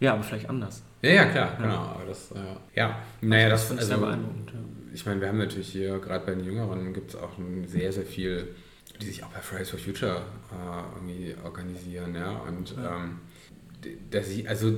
Ja, 0.00 0.14
aber 0.14 0.22
vielleicht 0.22 0.48
anders. 0.48 0.82
Ja, 1.00 1.10
ja, 1.10 1.24
klar, 1.26 1.56
genau. 1.60 1.74
Aber 1.74 2.04
das, 2.08 2.32
äh, 2.32 2.38
ja, 2.74 2.98
naja, 3.20 3.48
das, 3.48 3.68
das 3.68 3.84
ist 3.84 3.92
also, 3.92 4.08
ich 4.92 5.06
meine, 5.06 5.20
wir 5.20 5.28
haben 5.28 5.38
natürlich 5.38 5.68
hier, 5.68 5.98
gerade 5.98 6.26
bei 6.26 6.34
den 6.34 6.44
Jüngeren, 6.44 6.92
gibt 6.92 7.10
es 7.10 7.16
auch 7.16 7.30
sehr, 7.66 7.92
sehr 7.92 8.04
viel, 8.04 8.48
die 9.00 9.06
sich 9.06 9.22
auch 9.22 9.28
bei 9.28 9.40
Fridays 9.40 9.70
for 9.70 9.78
Future 9.78 10.22
äh, 10.50 10.96
irgendwie 10.96 11.36
organisieren, 11.44 12.14
ja. 12.14 12.30
Und 12.48 12.76
ja. 12.76 12.96
Ähm, 12.96 13.18
dass 14.10 14.28
ich, 14.28 14.48
also 14.48 14.72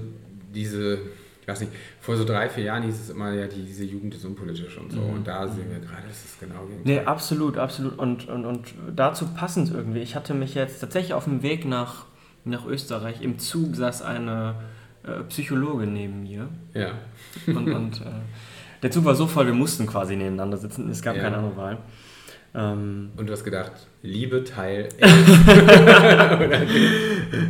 diese, 0.54 0.98
ich 1.44 1.48
weiß 1.48 1.60
nicht, 1.60 1.72
vor 2.00 2.16
so 2.16 2.24
drei, 2.24 2.48
vier 2.48 2.64
Jahren 2.64 2.84
hieß 2.84 2.98
es 2.98 3.10
immer, 3.10 3.30
ja, 3.34 3.46
diese 3.46 3.84
Jugend 3.84 4.14
ist 4.14 4.24
unpolitisch 4.24 4.78
und 4.78 4.90
so. 4.90 5.00
Mhm. 5.00 5.10
Und 5.10 5.26
da 5.26 5.46
sehen 5.46 5.70
wir 5.70 5.78
gerade, 5.78 6.08
dass 6.08 6.24
es 6.24 6.38
genau. 6.40 6.66
Nee, 6.84 7.00
absolut, 7.00 7.58
absolut. 7.58 7.98
Und, 7.98 8.28
und, 8.28 8.46
und 8.46 8.74
dazu 8.96 9.26
passend 9.26 9.70
irgendwie. 9.70 9.98
Ich 9.98 10.16
hatte 10.16 10.32
mich 10.32 10.54
jetzt 10.54 10.80
tatsächlich 10.80 11.12
auf 11.12 11.24
dem 11.24 11.42
Weg 11.42 11.66
nach, 11.66 12.06
nach 12.46 12.64
Österreich, 12.64 13.20
im 13.20 13.38
Zug 13.38 13.76
saß 13.76 14.00
eine 14.00 14.54
äh, 15.02 15.22
Psychologe 15.24 15.86
neben 15.86 16.22
mir. 16.22 16.48
Ja. 16.72 16.92
Und, 17.46 17.70
und 17.70 18.00
äh, 18.00 18.04
der 18.82 18.90
Zug 18.90 19.04
war 19.04 19.14
so 19.14 19.26
voll, 19.26 19.44
wir 19.44 19.52
mussten 19.52 19.86
quasi 19.86 20.16
nebeneinander 20.16 20.56
sitzen. 20.56 20.88
Es 20.88 21.02
gab 21.02 21.14
ja. 21.14 21.24
keine 21.24 21.36
andere 21.36 21.56
Wahl. 21.58 21.78
Ähm, 22.54 23.10
Und 23.18 23.28
du 23.28 23.34
hast 23.34 23.44
gedacht, 23.44 23.72
Liebe 24.00 24.44
Teil 24.44 24.88
11. 24.98 25.38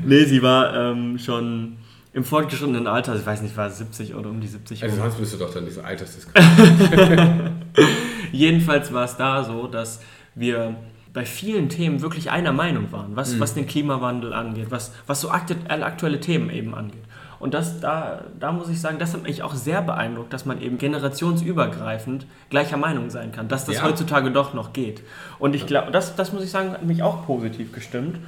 nee, 0.04 0.24
sie 0.24 0.42
war 0.42 0.74
ähm, 0.74 1.16
schon 1.16 1.76
im 2.14 2.24
fortgeschrittenen 2.24 2.86
Alter, 2.86 3.16
ich 3.16 3.26
weiß 3.26 3.42
nicht, 3.42 3.56
war 3.56 3.68
70 3.68 4.14
oder 4.14 4.30
um 4.30 4.40
die 4.40 4.46
70. 4.46 4.82
Also 4.84 4.96
sonst 4.96 5.16
bist 5.16 5.34
du 5.34 5.38
doch 5.38 5.52
dann 5.52 5.64
nicht 5.64 5.74
so 5.74 5.82
altersdiskriminierend. 5.82 7.50
Jedenfalls 8.32 8.92
war 8.92 9.04
es 9.04 9.16
da 9.16 9.42
so, 9.42 9.66
dass 9.66 10.00
wir 10.36 10.76
bei 11.12 11.24
vielen 11.24 11.68
Themen 11.68 12.02
wirklich 12.02 12.30
einer 12.30 12.52
Meinung 12.52 12.92
waren, 12.92 13.16
was, 13.16 13.34
mhm. 13.34 13.40
was 13.40 13.54
den 13.54 13.66
Klimawandel 13.66 14.32
angeht, 14.32 14.66
was, 14.70 14.92
was 15.08 15.20
so 15.20 15.30
aktuelle 15.30 16.20
Themen 16.20 16.50
eben 16.50 16.74
angeht. 16.74 17.02
Und 17.40 17.52
das, 17.52 17.80
da, 17.80 18.24
da 18.38 18.52
muss 18.52 18.68
ich 18.68 18.80
sagen, 18.80 18.98
das 18.98 19.12
hat 19.12 19.24
mich 19.24 19.42
auch 19.42 19.54
sehr 19.54 19.82
beeindruckt, 19.82 20.32
dass 20.32 20.46
man 20.46 20.62
eben 20.62 20.78
generationsübergreifend 20.78 22.26
gleicher 22.48 22.76
Meinung 22.76 23.10
sein 23.10 23.32
kann, 23.32 23.48
dass 23.48 23.64
das 23.64 23.76
ja. 23.76 23.82
heutzutage 23.82 24.30
doch 24.30 24.54
noch 24.54 24.72
geht. 24.72 25.02
Und 25.40 25.54
ich 25.54 25.66
glaube, 25.66 25.90
das, 25.90 26.14
das 26.14 26.32
muss 26.32 26.44
ich 26.44 26.50
sagen, 26.50 26.70
hat 26.70 26.84
mich 26.84 27.02
auch 27.02 27.26
positiv 27.26 27.72
gestimmt. 27.72 28.18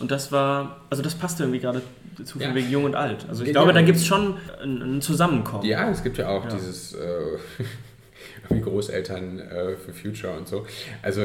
Und 0.00 0.10
das 0.10 0.32
war, 0.32 0.80
also 0.90 1.02
das 1.02 1.14
passte 1.14 1.44
irgendwie 1.44 1.60
gerade 1.60 1.82
zu 2.24 2.38
ja. 2.38 2.54
wegen 2.54 2.70
Jung 2.70 2.84
und 2.84 2.94
Alt. 2.94 3.26
Also 3.28 3.42
ich 3.42 3.48
ja, 3.48 3.52
glaube, 3.52 3.72
da 3.72 3.82
gibt 3.82 3.98
es 3.98 4.06
schon 4.06 4.36
ein, 4.62 5.00
Zusammenkommen. 5.00 5.64
Ja, 5.64 5.90
es 5.90 6.02
gibt 6.02 6.18
ja 6.18 6.28
auch 6.28 6.46
dieses 6.46 6.94
äh, 6.94 7.38
Großeltern 8.60 9.38
äh, 9.38 9.76
für 9.76 9.92
Future 9.92 10.36
und 10.36 10.48
so. 10.48 10.66
Also 11.02 11.22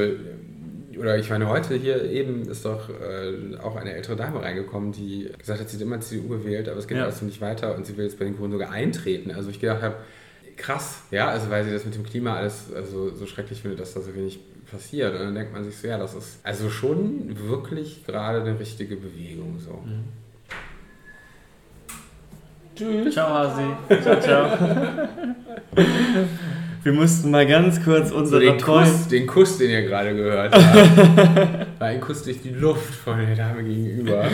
oder 0.98 1.18
ich 1.18 1.30
meine, 1.30 1.48
heute 1.48 1.74
hier 1.76 2.04
eben 2.04 2.48
ist 2.48 2.64
doch 2.64 2.90
äh, 2.90 3.56
auch 3.62 3.76
eine 3.76 3.94
ältere 3.94 4.16
Dame 4.16 4.42
reingekommen, 4.42 4.92
die 4.92 5.30
gesagt 5.38 5.60
hat, 5.60 5.68
sie 5.68 5.76
hat 5.76 5.82
immer 5.82 6.00
CDU 6.00 6.28
gewählt, 6.28 6.68
aber 6.68 6.78
es 6.78 6.86
geht 6.86 6.98
ja. 6.98 7.04
alles 7.04 7.22
nicht 7.22 7.40
weiter 7.40 7.74
und 7.74 7.86
sie 7.86 7.96
will 7.96 8.04
jetzt 8.04 8.18
bei 8.18 8.24
den 8.24 8.36
Grünen 8.36 8.52
sogar 8.52 8.70
eintreten. 8.70 9.30
Also 9.30 9.50
ich 9.50 9.60
gedacht 9.60 9.82
habe, 9.82 9.96
krass, 10.56 11.02
ja, 11.10 11.28
also 11.28 11.48
weil 11.48 11.64
sie 11.64 11.72
das 11.72 11.84
mit 11.84 11.94
dem 11.94 12.04
Klima 12.04 12.36
alles 12.36 12.66
also 12.74 13.14
so 13.14 13.26
schrecklich 13.26 13.62
findet, 13.62 13.80
dass 13.80 13.94
da 13.94 14.00
so 14.00 14.14
wenig 14.14 14.40
passiert. 14.70 15.14
Und 15.14 15.20
dann 15.20 15.34
denkt 15.34 15.52
man 15.52 15.64
sich 15.64 15.76
so, 15.76 15.88
ja, 15.88 15.98
das 15.98 16.14
ist 16.14 16.40
also 16.42 16.70
schon 16.70 17.36
wirklich 17.48 18.04
gerade 18.06 18.40
eine 18.40 18.58
richtige 18.58 18.96
Bewegung 18.96 19.58
so. 19.58 19.82
Mhm. 19.84 20.04
Tschüss. 22.74 23.14
Ciao, 23.14 23.28
Hasi. 23.28 24.02
Ciao, 24.02 24.20
ciao. 24.20 25.08
Wir 26.82 26.92
mussten 26.92 27.30
mal 27.30 27.46
ganz 27.46 27.84
kurz 27.84 28.10
unsere 28.10 28.40
so 28.40 28.50
den, 28.52 28.58
Kuss, 28.60 29.08
den 29.08 29.26
Kuss, 29.26 29.58
den 29.58 29.70
ihr 29.70 29.82
gerade 29.82 30.14
gehört 30.14 30.54
habt, 30.54 31.78
war 31.78 31.88
ein 31.88 32.00
Kuss 32.00 32.22
durch 32.22 32.40
die 32.40 32.50
Luft 32.50 32.94
von 32.94 33.18
der 33.18 33.36
Dame 33.36 33.62
gegenüber. 33.62 34.24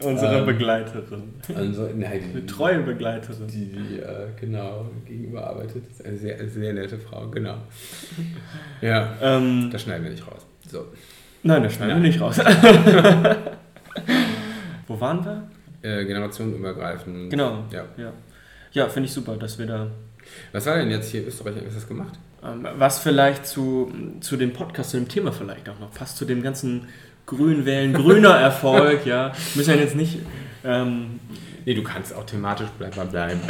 Unsere 0.00 0.38
ähm, 0.38 0.46
Begleiterin. 0.46 1.34
Also, 1.54 1.90
nein, 1.94 2.22
eine 2.32 2.46
treue 2.46 2.80
Begleiterin. 2.80 3.46
Die, 3.48 3.66
die 3.66 3.98
äh, 3.98 4.28
genau 4.40 4.86
gegenüber 5.06 5.46
arbeitet. 5.46 5.84
Das 5.90 6.00
ist 6.00 6.06
eine 6.06 6.16
sehr, 6.16 6.48
sehr 6.48 6.72
nette 6.72 6.98
Frau, 6.98 7.28
genau. 7.28 7.56
Ja, 8.80 9.12
ähm, 9.20 9.68
das 9.70 9.82
schneiden 9.82 10.04
wir 10.04 10.10
nicht 10.12 10.26
raus. 10.26 10.46
So. 10.70 10.86
Nein, 11.42 11.62
das 11.62 11.74
schneiden 11.74 12.02
wir 12.02 12.08
nicht 12.08 12.20
raus. 12.20 12.38
Wo 14.86 15.00
waren 15.00 15.24
wir? 15.24 15.48
Äh, 15.82 16.06
generationenübergreifend. 16.06 17.30
Genau. 17.30 17.64
Ja, 17.70 17.84
ja. 17.98 18.12
ja 18.72 18.88
finde 18.88 19.06
ich 19.06 19.12
super, 19.12 19.36
dass 19.36 19.58
wir 19.58 19.66
da 19.66 19.90
was 20.52 20.66
war 20.66 20.76
denn 20.76 20.90
jetzt 20.90 21.10
hier 21.10 21.26
Österreich? 21.26 21.54
Was 21.66 21.74
das 21.74 21.88
gemacht? 21.88 22.18
Ähm, 22.44 22.66
was 22.76 22.98
vielleicht 22.98 23.46
zu, 23.46 23.92
zu 24.20 24.36
dem 24.36 24.52
Podcast, 24.52 24.90
zu 24.90 24.96
dem 24.96 25.08
Thema 25.08 25.32
vielleicht 25.32 25.68
auch 25.68 25.78
noch 25.78 25.92
passt, 25.92 26.16
zu 26.16 26.24
dem 26.24 26.42
ganzen 26.42 26.88
Grünwählen, 27.26 27.92
grüner 27.92 28.36
Erfolg, 28.40 29.06
ja. 29.06 29.32
Müssen 29.54 29.70
ja 29.70 29.80
jetzt 29.80 29.96
nicht. 29.96 30.18
Ähm, 30.64 31.20
nee, 31.64 31.74
du 31.74 31.82
kannst 31.82 32.14
auch 32.14 32.24
thematisch 32.24 32.68
bleiben. 32.78 33.08
bleiben. 33.10 33.40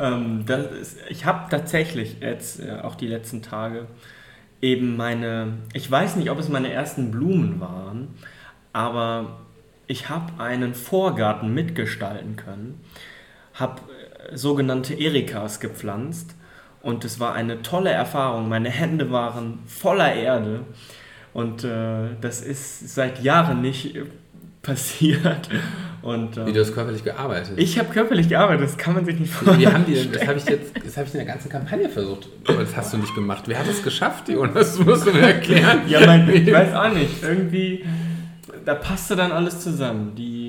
ähm, 0.00 0.44
ist, 0.80 0.98
ich 1.08 1.24
habe 1.24 1.50
tatsächlich 1.50 2.20
jetzt 2.20 2.60
äh, 2.60 2.72
auch 2.82 2.94
die 2.94 3.06
letzten 3.06 3.42
Tage 3.42 3.86
eben 4.60 4.96
meine, 4.96 5.58
ich 5.72 5.90
weiß 5.90 6.16
nicht, 6.16 6.30
ob 6.30 6.38
es 6.38 6.48
meine 6.48 6.72
ersten 6.72 7.10
Blumen 7.10 7.60
waren, 7.60 8.14
aber 8.72 9.40
ich 9.86 10.08
habe 10.08 10.42
einen 10.42 10.74
Vorgarten 10.74 11.52
mitgestalten 11.52 12.36
können, 12.36 12.80
habe 13.52 13.82
sogenannte 14.32 14.94
Erikas 14.94 15.60
gepflanzt 15.60 16.34
und 16.82 17.04
es 17.04 17.20
war 17.20 17.34
eine 17.34 17.62
tolle 17.62 17.90
Erfahrung. 17.90 18.48
Meine 18.48 18.70
Hände 18.70 19.10
waren 19.10 19.60
voller 19.66 20.14
Erde 20.14 20.60
und 21.32 21.64
äh, 21.64 22.08
das 22.20 22.40
ist 22.40 22.94
seit 22.94 23.22
Jahren 23.22 23.60
nicht 23.60 23.96
passiert. 24.64 25.48
Und, 26.02 26.36
ähm, 26.36 26.46
Wie 26.46 26.52
du 26.52 26.60
hast 26.60 26.74
körperlich 26.74 27.02
gearbeitet? 27.02 27.54
Ich 27.56 27.78
habe 27.78 27.90
körperlich 27.90 28.28
gearbeitet, 28.28 28.66
das 28.66 28.76
kann 28.76 28.92
man 28.92 29.06
sich 29.06 29.18
nicht 29.18 29.32
vorstellen. 29.32 29.58
Wie 29.58 29.66
haben 29.66 29.86
die, 29.86 30.12
das 30.12 30.26
habe 30.26 30.38
ich 30.38 30.44
jetzt, 30.44 30.74
das 30.84 30.98
habe 30.98 31.06
ich 31.08 31.14
in 31.14 31.20
der 31.20 31.26
ganzen 31.26 31.48
Kampagne 31.48 31.88
versucht, 31.88 32.28
aber 32.46 32.58
das 32.58 32.76
hast 32.76 32.92
du 32.92 32.98
nicht 32.98 33.14
gemacht. 33.14 33.44
Wer 33.46 33.58
hat 33.58 33.68
es 33.68 33.82
geschafft, 33.82 34.28
Jonas? 34.28 34.76
Das 34.76 34.78
musst 34.84 35.06
du 35.06 35.12
mir 35.12 35.20
erklären. 35.20 35.80
ja, 35.88 36.04
mein, 36.04 36.28
ich 36.28 36.52
weiß 36.52 36.74
auch 36.74 36.92
nicht. 36.92 37.22
Irgendwie, 37.22 37.86
da 38.66 38.74
passte 38.74 39.16
dann 39.16 39.32
alles 39.32 39.60
zusammen. 39.60 40.14
Die 40.14 40.43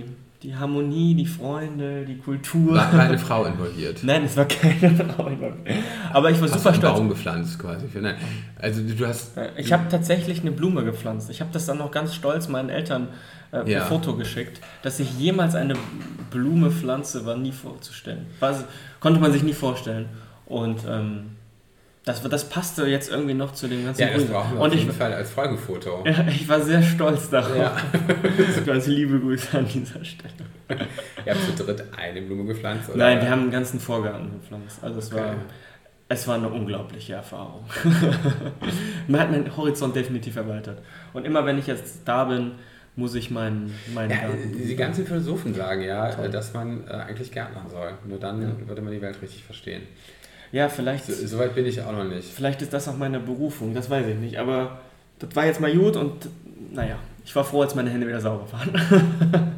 die 0.46 0.56
Harmonie, 0.56 1.16
die 1.16 1.26
Freunde, 1.26 2.06
die 2.06 2.18
Kultur. 2.18 2.76
War 2.76 2.92
keine 2.92 3.18
Frau 3.18 3.46
involviert? 3.46 4.04
Nein, 4.04 4.26
es 4.26 4.38
war 4.38 4.46
keine 4.46 4.96
Frau 5.16 5.26
involviert. 5.26 5.80
Aber 6.14 6.30
ich 6.30 6.40
war 6.40 6.48
hast 6.48 6.54
super 6.54 6.64
du 6.64 6.70
einen 6.70 6.78
stolz. 6.82 6.98
Baum 6.98 7.10
gepflanzt 7.10 7.60
quasi. 7.60 7.88
Nein. 8.00 8.16
Also 8.60 8.82
du 8.84 9.08
hast. 9.08 9.36
Äh, 9.38 9.50
ich 9.58 9.74
habe 9.74 9.86
tatsächlich 9.90 10.42
eine 10.42 10.52
Blume 10.52 10.84
gepflanzt. 10.84 11.32
Ich 11.32 11.42
habe 11.42 11.50
das 11.52 11.66
dann 11.66 11.80
noch 11.80 11.90
ganz 11.90 12.14
stolz 12.14 12.48
meinen 12.48 12.70
Eltern 12.70 13.08
äh, 13.52 13.72
ja. 13.72 13.86
Foto 13.86 14.16
geschickt. 14.16 14.62
Dass 14.84 15.00
ich 15.00 15.18
jemals 15.18 15.56
eine 15.56 15.74
Blume 16.30 16.70
pflanze, 16.70 17.26
war 17.26 17.36
nie 17.36 17.52
vorzustellen. 17.52 18.28
War, 18.40 18.56
konnte 19.00 19.20
man 19.20 19.32
sich 19.32 19.42
nie 19.42 19.54
vorstellen. 19.54 20.06
Und 20.46 20.82
ähm, 20.88 21.35
das, 22.06 22.22
das 22.22 22.48
passte 22.48 22.86
jetzt 22.86 23.10
irgendwie 23.10 23.34
noch 23.34 23.54
zu 23.54 23.68
dem 23.68 23.84
ganzen 23.84 24.02
Ja, 24.02 24.14
das 24.14 24.26
brauchen 24.26 24.54
wir 24.54 24.62
Und 24.62 24.70
auf 24.70 24.76
jeden 24.76 24.92
ich, 24.92 24.96
Fall 24.96 25.12
als 25.12 25.32
Folgenfoto. 25.32 26.04
Ja, 26.06 26.26
ich 26.28 26.48
war 26.48 26.62
sehr 26.62 26.82
stolz 26.84 27.32
darauf. 27.32 27.58
Ja. 27.58 27.76
Ganz 28.66 28.86
liebe 28.86 29.20
Grüße 29.20 29.58
an 29.58 29.68
dieser 29.68 30.06
Stelle. 30.06 30.34
Ihr 31.26 31.34
habt 31.34 31.58
zu 31.58 31.64
dritt 31.64 31.84
eine 31.98 32.22
Blume 32.22 32.46
gepflanzt? 32.46 32.90
Oder? 32.90 32.98
Nein, 32.98 33.22
wir 33.22 33.30
haben 33.32 33.42
einen 33.42 33.52
ganzen 33.52 33.80
Vorgarten 33.80 34.34
gepflanzt. 34.40 34.84
Also 34.84 35.00
es, 35.00 35.12
okay. 35.12 35.22
war, 35.22 35.36
es 36.08 36.28
war 36.28 36.36
eine 36.36 36.50
unglaubliche 36.50 37.14
Erfahrung. 37.14 37.66
Man 39.08 39.22
hat 39.22 39.32
meinen 39.32 39.58
Horizont 39.58 39.96
definitiv 39.96 40.36
erweitert. 40.36 40.84
Und 41.14 41.26
immer 41.26 41.44
wenn 41.48 41.58
ich 41.58 41.66
jetzt 41.66 42.02
da 42.06 42.26
bin, 42.26 42.52
muss 42.96 43.16
ich 43.16 43.32
meinen, 43.32 43.74
meinen 43.96 44.12
ja, 44.12 44.28
Garten... 44.28 44.52
Die 44.56 44.76
ganzen 44.76 45.08
Philosophen 45.08 45.56
sagen 45.56 45.82
ja, 45.82 46.12
Toll. 46.12 46.30
dass 46.30 46.54
man 46.54 46.88
äh, 46.88 46.92
eigentlich 46.92 47.32
Gärtnern 47.32 47.68
soll. 47.68 47.94
Nur 48.06 48.20
dann 48.20 48.42
ja. 48.44 48.68
würde 48.68 48.84
man 48.84 48.94
die 48.94 49.02
Welt 49.02 49.20
richtig 49.24 49.44
verstehen. 49.44 49.82
Ja, 50.52 50.70
vielleicht. 50.70 51.06
So, 51.06 51.14
so, 51.28 51.40
weit 51.40 51.56
bin 51.56 51.66
ich 51.66 51.82
auch 51.82 51.92
noch 51.92 52.04
nicht. 52.04 52.30
Vielleicht 52.34 52.62
ist 52.62 52.74
das 52.74 52.88
auch 52.88 52.98
meine 52.98 53.20
Berufung, 53.20 53.74
das 53.74 53.90
weiß 53.90 54.08
ich 54.08 54.16
nicht. 54.16 54.38
Aber 54.40 54.80
das 55.20 55.36
war 55.36 55.46
jetzt 55.46 55.60
mal 55.60 55.74
gut 55.74 55.96
und 55.96 56.28
naja, 56.72 56.98
ich 57.24 57.36
war 57.36 57.44
froh, 57.44 57.62
als 57.62 57.76
meine 57.76 57.90
Hände 57.90 58.08
wieder 58.08 58.22
sauber 58.22 58.48
waren. 58.52 58.72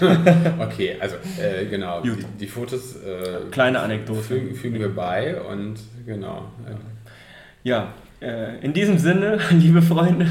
okay, 0.60 0.96
also 1.00 1.16
äh, 1.40 1.66
genau, 1.66 2.00
die, 2.00 2.12
die, 2.38 2.46
Fotos. 2.46 2.96
Äh, 2.96 3.50
Kleine 3.50 3.80
Anekdote. 3.80 4.20
Fügen, 4.20 4.54
fügen, 4.54 4.78
wir 4.78 4.94
bei 4.94 5.40
und 5.40 5.76
genau. 6.06 6.50
Ja, 7.64 7.92
äh, 8.20 8.58
in 8.60 8.72
diesem 8.72 8.98
Sinne, 8.98 9.38
liebe 9.50 9.82
Freunde, 9.82 10.26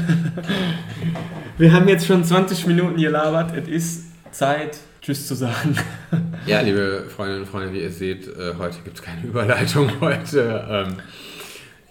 wir 1.58 1.72
haben 1.72 1.88
jetzt 1.88 2.06
schon 2.06 2.24
20 2.24 2.66
Minuten 2.66 2.96
gelabert. 2.96 3.56
Es 3.56 3.68
ist 3.68 4.04
Zeit 4.32 4.78
Tschüss 5.00 5.26
zu 5.26 5.34
sagen. 5.34 5.76
Ja, 6.46 6.60
liebe 6.60 7.04
Freundinnen 7.08 7.42
und 7.42 7.48
Freunde, 7.48 7.72
wie 7.72 7.80
ihr 7.80 7.90
seht, 7.90 8.26
äh, 8.26 8.54
heute 8.58 8.78
gibt 8.84 8.98
es 8.98 9.02
keine 9.02 9.22
Überleitung. 9.22 9.90
Heute 10.00 10.66
ähm, 10.68 10.96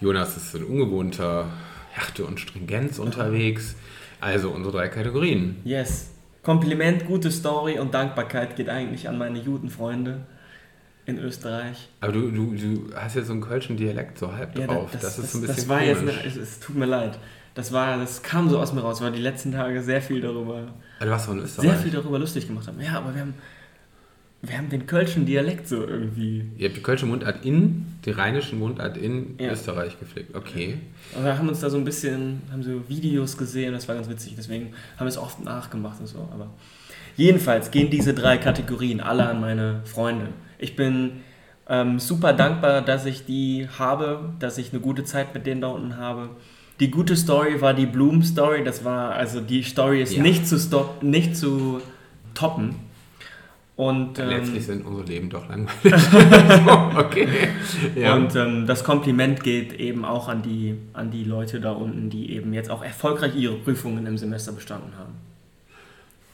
Jonas 0.00 0.36
ist 0.36 0.54
in 0.54 0.64
ungewohnter 0.64 1.48
Härte 1.92 2.24
und 2.24 2.40
Stringenz 2.40 2.98
unterwegs. 2.98 3.76
Also 4.20 4.50
unsere 4.50 4.76
drei 4.76 4.88
Kategorien. 4.88 5.56
Yes. 5.64 6.10
Kompliment, 6.42 7.06
gute 7.06 7.30
Story 7.30 7.78
und 7.78 7.94
Dankbarkeit 7.94 8.56
geht 8.56 8.68
eigentlich 8.68 9.08
an 9.08 9.18
meine 9.18 9.38
Judenfreunde 9.38 10.26
in 11.06 11.18
Österreich. 11.18 11.88
Aber 12.00 12.12
du, 12.12 12.30
du, 12.30 12.54
du 12.54 12.94
hast 12.94 13.16
ja 13.16 13.22
so 13.22 13.32
einen 13.32 13.40
kölschen 13.40 13.76
Dialekt 13.76 14.18
so 14.18 14.32
halb 14.32 14.58
ja, 14.58 14.66
drauf. 14.66 14.90
Das, 14.92 15.02
das, 15.02 15.16
das, 15.16 15.24
ist 15.24 15.34
ein 15.34 15.40
bisschen 15.42 15.56
Das 15.56 15.68
war 15.68 15.80
komisch. 15.80 16.24
jetzt, 16.24 16.36
es, 16.36 16.42
es 16.42 16.60
tut 16.60 16.76
mir 16.76 16.86
leid. 16.86 17.18
Das 17.58 17.72
war, 17.72 17.98
das 17.98 18.22
kam 18.22 18.48
so 18.48 18.60
aus 18.60 18.72
mir 18.72 18.82
raus, 18.82 19.00
weil 19.00 19.10
die 19.10 19.20
letzten 19.20 19.50
Tage 19.50 19.82
sehr 19.82 20.00
viel 20.00 20.20
darüber. 20.20 20.60
Ja, 21.00 21.06
du 21.06 21.10
warst 21.10 21.26
von 21.26 21.40
Österreich. 21.40 21.68
Sehr 21.68 21.78
viel 21.80 21.90
darüber 21.90 22.16
lustig 22.16 22.46
gemacht 22.46 22.68
haben. 22.68 22.80
Ja, 22.80 22.98
aber 22.98 23.12
wir 23.12 23.20
haben, 23.20 23.34
wir 24.42 24.56
haben 24.56 24.68
den 24.68 24.86
kölschen 24.86 25.26
Dialekt 25.26 25.66
so 25.66 25.84
irgendwie. 25.84 26.44
Ihr 26.56 26.68
habt 26.68 26.76
die 26.76 26.82
kölsche 26.82 27.06
Mundart 27.06 27.44
in, 27.44 27.84
die 28.04 28.12
rheinische 28.12 28.54
Mundart 28.54 28.96
in 28.96 29.34
ja. 29.40 29.50
Österreich 29.50 29.98
gepflegt. 29.98 30.36
Okay. 30.36 30.78
Aber 31.16 31.24
wir 31.24 31.36
haben 31.36 31.48
uns 31.48 31.58
da 31.58 31.68
so 31.68 31.78
ein 31.78 31.84
bisschen, 31.84 32.42
haben 32.52 32.62
so 32.62 32.88
Videos 32.88 33.36
gesehen, 33.36 33.72
das 33.72 33.88
war 33.88 33.96
ganz 33.96 34.08
witzig, 34.08 34.34
deswegen 34.36 34.66
haben 34.96 35.06
wir 35.06 35.08
es 35.08 35.18
oft 35.18 35.42
nachgemacht 35.42 35.98
und 35.98 36.06
so. 36.06 36.28
Aber 36.32 36.50
jedenfalls 37.16 37.72
gehen 37.72 37.90
diese 37.90 38.14
drei 38.14 38.38
Kategorien 38.38 39.00
alle 39.00 39.28
an 39.28 39.40
meine 39.40 39.80
Freunde. 39.84 40.28
Ich 40.58 40.76
bin 40.76 41.22
ähm, 41.68 41.98
super 41.98 42.34
dankbar, 42.34 42.82
dass 42.82 43.04
ich 43.04 43.24
die 43.24 43.66
habe, 43.80 44.32
dass 44.38 44.58
ich 44.58 44.70
eine 44.70 44.80
gute 44.80 45.02
Zeit 45.02 45.34
mit 45.34 45.44
denen 45.44 45.60
da 45.60 45.66
unten 45.66 45.96
habe. 45.96 46.30
Die 46.80 46.90
gute 46.90 47.16
Story 47.16 47.60
war 47.60 47.74
die 47.74 47.86
Bloom-Story. 47.86 48.62
Das 48.64 48.84
war, 48.84 49.12
also 49.12 49.40
die 49.40 49.62
Story 49.62 50.02
ist 50.02 50.14
ja. 50.14 50.22
nicht, 50.22 50.46
zu 50.46 50.58
stop, 50.58 51.02
nicht 51.02 51.36
zu 51.36 51.80
toppen. 52.34 52.76
Und, 53.74 54.18
ähm, 54.18 54.28
Letztlich 54.28 54.66
sind 54.66 54.84
unsere 54.84 55.06
Leben 55.06 55.30
doch 55.30 55.48
langweilig. 55.48 55.76
okay. 56.96 57.28
Ja. 57.94 58.16
Und 58.16 58.34
ähm, 58.34 58.66
das 58.66 58.82
Kompliment 58.82 59.44
geht 59.44 59.72
eben 59.72 60.04
auch 60.04 60.28
an 60.28 60.42
die, 60.42 60.74
an 60.94 61.12
die 61.12 61.22
Leute 61.22 61.60
da 61.60 61.70
unten, 61.70 62.10
die 62.10 62.32
eben 62.32 62.52
jetzt 62.52 62.70
auch 62.70 62.82
erfolgreich 62.82 63.36
ihre 63.36 63.54
Prüfungen 63.54 64.04
im 64.06 64.18
Semester 64.18 64.50
bestanden 64.50 64.92
haben. 64.98 65.14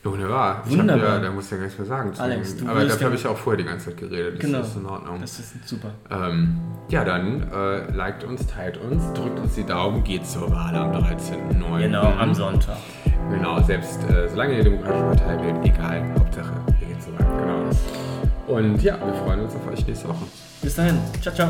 Wunderbar. 0.05 0.63
Wunderbar. 0.67 1.15
Ja, 1.15 1.19
da 1.19 1.31
muss 1.31 1.47
ich 1.47 1.51
ja 1.53 1.57
gar 1.57 1.65
nichts 1.65 1.79
mehr 1.79 1.89
sagen. 1.89 2.13
Alex, 2.19 2.57
du 2.59 2.69
Aber 2.69 2.85
dafür 2.85 3.07
habe 3.07 3.17
ich 3.17 3.27
auch 3.27 3.39
vorher 3.39 3.57
die 3.57 3.69
ganze 3.69 3.87
Zeit 3.87 3.97
geredet. 3.97 4.35
Das 4.35 4.45
genau. 4.45 4.61
ist 4.61 4.77
in 4.77 4.87
Ordnung. 4.87 5.21
Das 5.21 5.39
ist 5.39 5.69
super. 5.69 5.91
Ähm, 6.11 6.59
ja, 6.89 7.05
dann 7.05 7.51
äh, 7.51 7.91
liked 7.91 8.23
uns, 8.25 8.47
teilt 8.47 8.77
uns, 8.77 9.03
drückt 9.15 9.41
uns 9.41 9.55
die 9.55 9.65
Daumen, 9.65 10.05
geht 10.05 10.27
zur 10.27 10.51
Wahl 10.51 10.77
am 10.77 10.93
13.09. 10.93 11.81
Genau, 11.81 12.13
am 12.19 12.35
Sonntag. 12.35 12.77
Genau, 13.31 13.63
selbst 13.63 14.05
äh, 14.11 14.29
solange 14.29 14.59
ihr 14.59 14.65
Demokratische 14.65 15.05
Partei 15.05 15.43
wählt, 15.43 15.57
egal, 15.65 16.15
Hauptsache, 16.19 16.53
ihr 16.83 16.89
geht 16.89 17.03
zur 17.03 17.19
Wahl. 17.19 17.41
Genau. 17.41 18.59
Und 18.59 18.83
ja, 18.83 18.99
wir 19.05 19.15
freuen 19.15 19.41
uns 19.41 19.55
auf 19.55 19.67
euch 19.67 19.87
nächste 19.87 20.09
Woche. 20.09 20.27
Bis 20.61 20.75
dahin. 20.75 20.99
Ciao, 21.23 21.35
ciao. 21.35 21.49